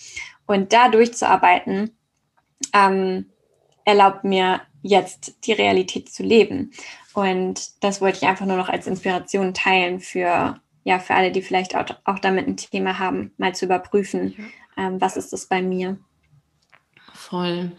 [0.47, 1.97] Und da durchzuarbeiten,
[2.73, 3.27] ähm,
[3.85, 6.73] erlaubt mir jetzt die Realität zu leben.
[7.15, 11.43] Und das wollte ich einfach nur noch als Inspiration teilen für, ja, für alle, die
[11.43, 14.35] vielleicht auch, auch damit ein Thema haben, mal zu überprüfen,
[14.77, 14.87] ja.
[14.87, 15.99] ähm, was ist das bei mir.
[17.13, 17.73] Voll.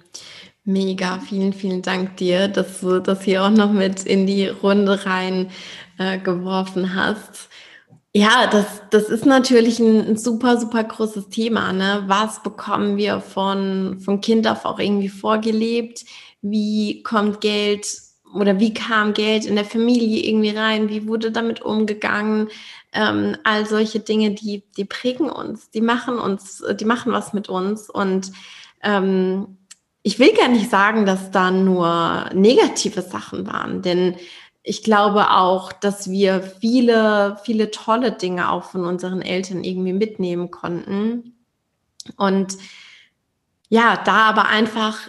[0.65, 5.05] Mega, vielen, vielen Dank dir, dass du das hier auch noch mit in die Runde
[5.05, 5.51] rein
[5.97, 7.49] äh, geworfen hast.
[8.15, 11.73] Ja, das, das ist natürlich ein, ein, super, super großes Thema.
[11.73, 12.03] Ne?
[12.07, 16.05] Was bekommen wir von, von Kind auf auch irgendwie vorgelebt?
[16.41, 17.85] Wie kommt Geld
[18.33, 20.87] oder wie kam Geld in der Familie irgendwie rein?
[20.89, 22.47] Wie wurde damit umgegangen?
[22.93, 27.49] Ähm, all solche Dinge, die, die prägen uns, die machen uns, die machen was mit
[27.49, 28.31] uns und
[28.83, 29.57] ähm,
[30.03, 34.17] ich will gar nicht sagen, dass da nur negative Sachen waren, denn
[34.61, 40.51] ich glaube auch, dass wir viele, viele tolle Dinge auch von unseren Eltern irgendwie mitnehmen
[40.51, 41.35] konnten.
[42.15, 42.57] Und
[43.67, 44.99] ja, da aber einfach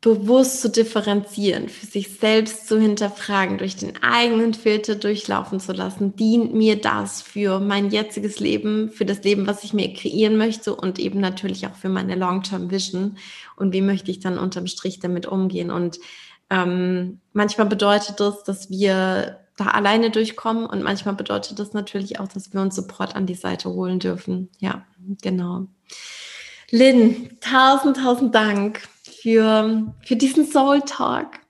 [0.00, 6.16] bewusst zu differenzieren, für sich selbst zu hinterfragen, durch den eigenen Filter durchlaufen zu lassen,
[6.16, 10.74] dient mir das für mein jetziges Leben, für das Leben, was ich mir kreieren möchte
[10.74, 13.18] und eben natürlich auch für meine Long-Term Vision
[13.56, 15.70] und wie möchte ich dann unterm Strich damit umgehen.
[15.70, 15.98] Und
[16.48, 22.28] ähm, manchmal bedeutet das, dass wir da alleine durchkommen und manchmal bedeutet das natürlich auch,
[22.28, 24.48] dass wir uns Support an die Seite holen dürfen.
[24.60, 24.86] Ja,
[25.20, 25.66] genau.
[26.70, 28.80] Lynn, tausend, tausend Dank
[29.20, 31.40] für, für diesen Soul Talk.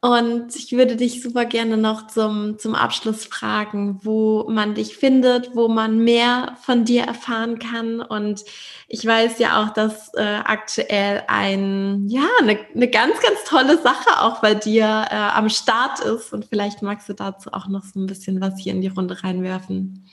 [0.00, 5.56] Und ich würde dich super gerne noch zum, zum Abschluss fragen, wo man dich findet,
[5.56, 8.00] wo man mehr von dir erfahren kann.
[8.00, 8.44] Und
[8.86, 14.20] ich weiß ja auch, dass äh, aktuell ein, ja, eine, eine ganz, ganz tolle Sache
[14.20, 16.32] auch bei dir äh, am Start ist.
[16.32, 19.24] Und vielleicht magst du dazu auch noch so ein bisschen was hier in die Runde
[19.24, 20.08] reinwerfen.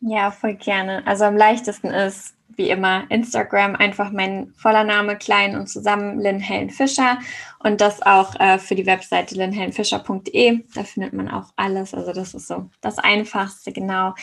[0.00, 1.06] Ja, voll gerne.
[1.06, 6.40] Also am leichtesten ist, wie immer Instagram, einfach mein voller Name klein und zusammen Lynn
[6.40, 7.18] Helen Fischer
[7.58, 10.64] und das auch äh, für die Webseite lynnhelenfischer.de.
[10.74, 11.94] Da findet man auch alles.
[11.94, 14.14] Also das ist so das Einfachste, genau.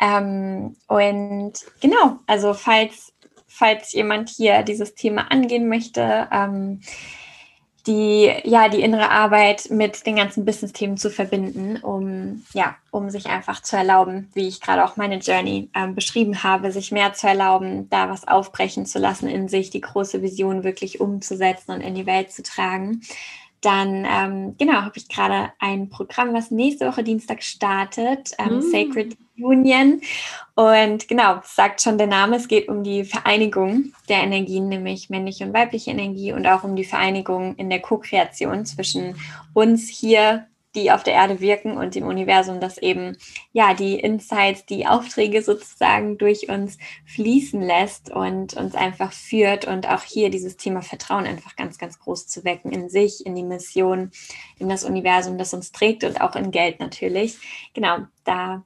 [0.00, 3.12] Ähm, und genau, also falls,
[3.46, 6.80] falls jemand hier dieses Thema angehen möchte, ähm,
[7.86, 13.26] die, ja, die innere Arbeit mit den ganzen Business-Themen zu verbinden, um, ja, um sich
[13.26, 17.26] einfach zu erlauben, wie ich gerade auch meine Journey ähm, beschrieben habe, sich mehr zu
[17.26, 21.94] erlauben, da was aufbrechen zu lassen in sich, die große Vision wirklich umzusetzen und in
[21.94, 23.02] die Welt zu tragen.
[23.60, 28.62] Dann, ähm, genau, habe ich gerade ein Programm, was nächste Woche Dienstag startet, ähm, mm.
[28.62, 30.00] Sacred Union.
[30.54, 35.44] Und genau, sagt schon der Name, es geht um die Vereinigung der Energien, nämlich männliche
[35.44, 39.16] und weibliche Energie und auch um die Vereinigung in der Co-Kreation zwischen
[39.52, 43.16] uns hier die auf der Erde wirken und im Universum, dass eben
[43.52, 49.88] ja die Insights, die Aufträge sozusagen durch uns fließen lässt und uns einfach führt und
[49.88, 53.44] auch hier dieses Thema Vertrauen einfach ganz, ganz groß zu wecken in sich, in die
[53.44, 54.10] Mission,
[54.58, 57.38] in das Universum, das uns trägt und auch in Geld natürlich.
[57.72, 58.64] Genau, da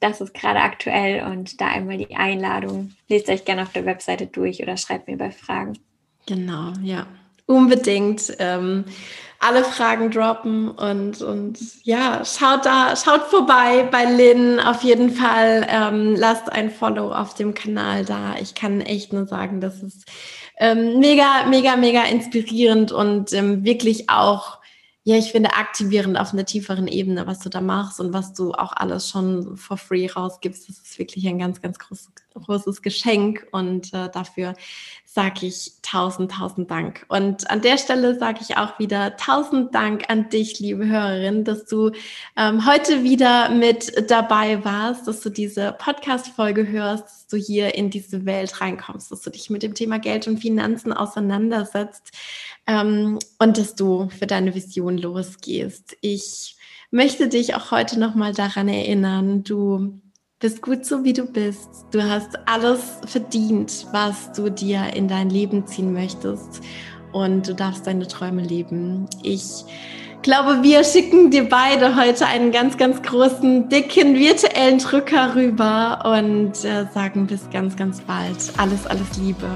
[0.00, 2.92] das ist gerade aktuell und da einmal die Einladung.
[3.08, 5.78] Lest euch gerne auf der Webseite durch oder schreibt mir bei Fragen.
[6.26, 7.06] Genau, ja.
[7.46, 8.36] Unbedingt.
[8.38, 8.84] Ähm,
[9.40, 15.64] alle Fragen droppen und, und ja, schaut da, schaut vorbei bei Lynn auf jeden Fall.
[15.70, 18.34] Ähm, lasst ein Follow auf dem Kanal da.
[18.40, 20.10] Ich kann echt nur sagen, das ist
[20.58, 24.58] ähm, mega, mega, mega inspirierend und ähm, wirklich auch
[25.08, 28.52] ja, ich finde aktivierend auf einer tieferen Ebene, was du da machst und was du
[28.52, 30.68] auch alles schon for free rausgibst.
[30.68, 32.10] Das ist wirklich ein ganz, ganz großes,
[32.40, 34.54] großes Geschenk und äh, dafür
[35.04, 37.04] sage ich tausend, tausend Dank.
[37.08, 41.64] Und an der Stelle sage ich auch wieder tausend Dank an dich, liebe Hörerin, dass
[41.64, 41.92] du
[42.36, 47.90] ähm, heute wieder mit dabei warst, dass du diese Podcast-Folge hörst, dass du hier in
[47.90, 52.12] diese Welt reinkommst, dass du dich mit dem Thema Geld und Finanzen auseinandersetzt
[52.66, 55.96] ähm, und dass du für deine Vision losgehst.
[56.00, 56.56] Ich
[56.90, 60.00] möchte dich auch heute nochmal daran erinnern, du
[60.40, 61.68] bist gut so, wie du bist.
[61.90, 66.60] Du hast alles verdient, was du dir in dein Leben ziehen möchtest
[67.12, 69.06] und du darfst deine Träume leben.
[69.22, 69.64] Ich
[70.22, 76.64] glaube, wir schicken dir beide heute einen ganz, ganz großen, dicken virtuellen Drücker rüber und
[76.64, 78.36] äh, sagen bis ganz, ganz bald.
[78.58, 79.48] Alles, alles Liebe.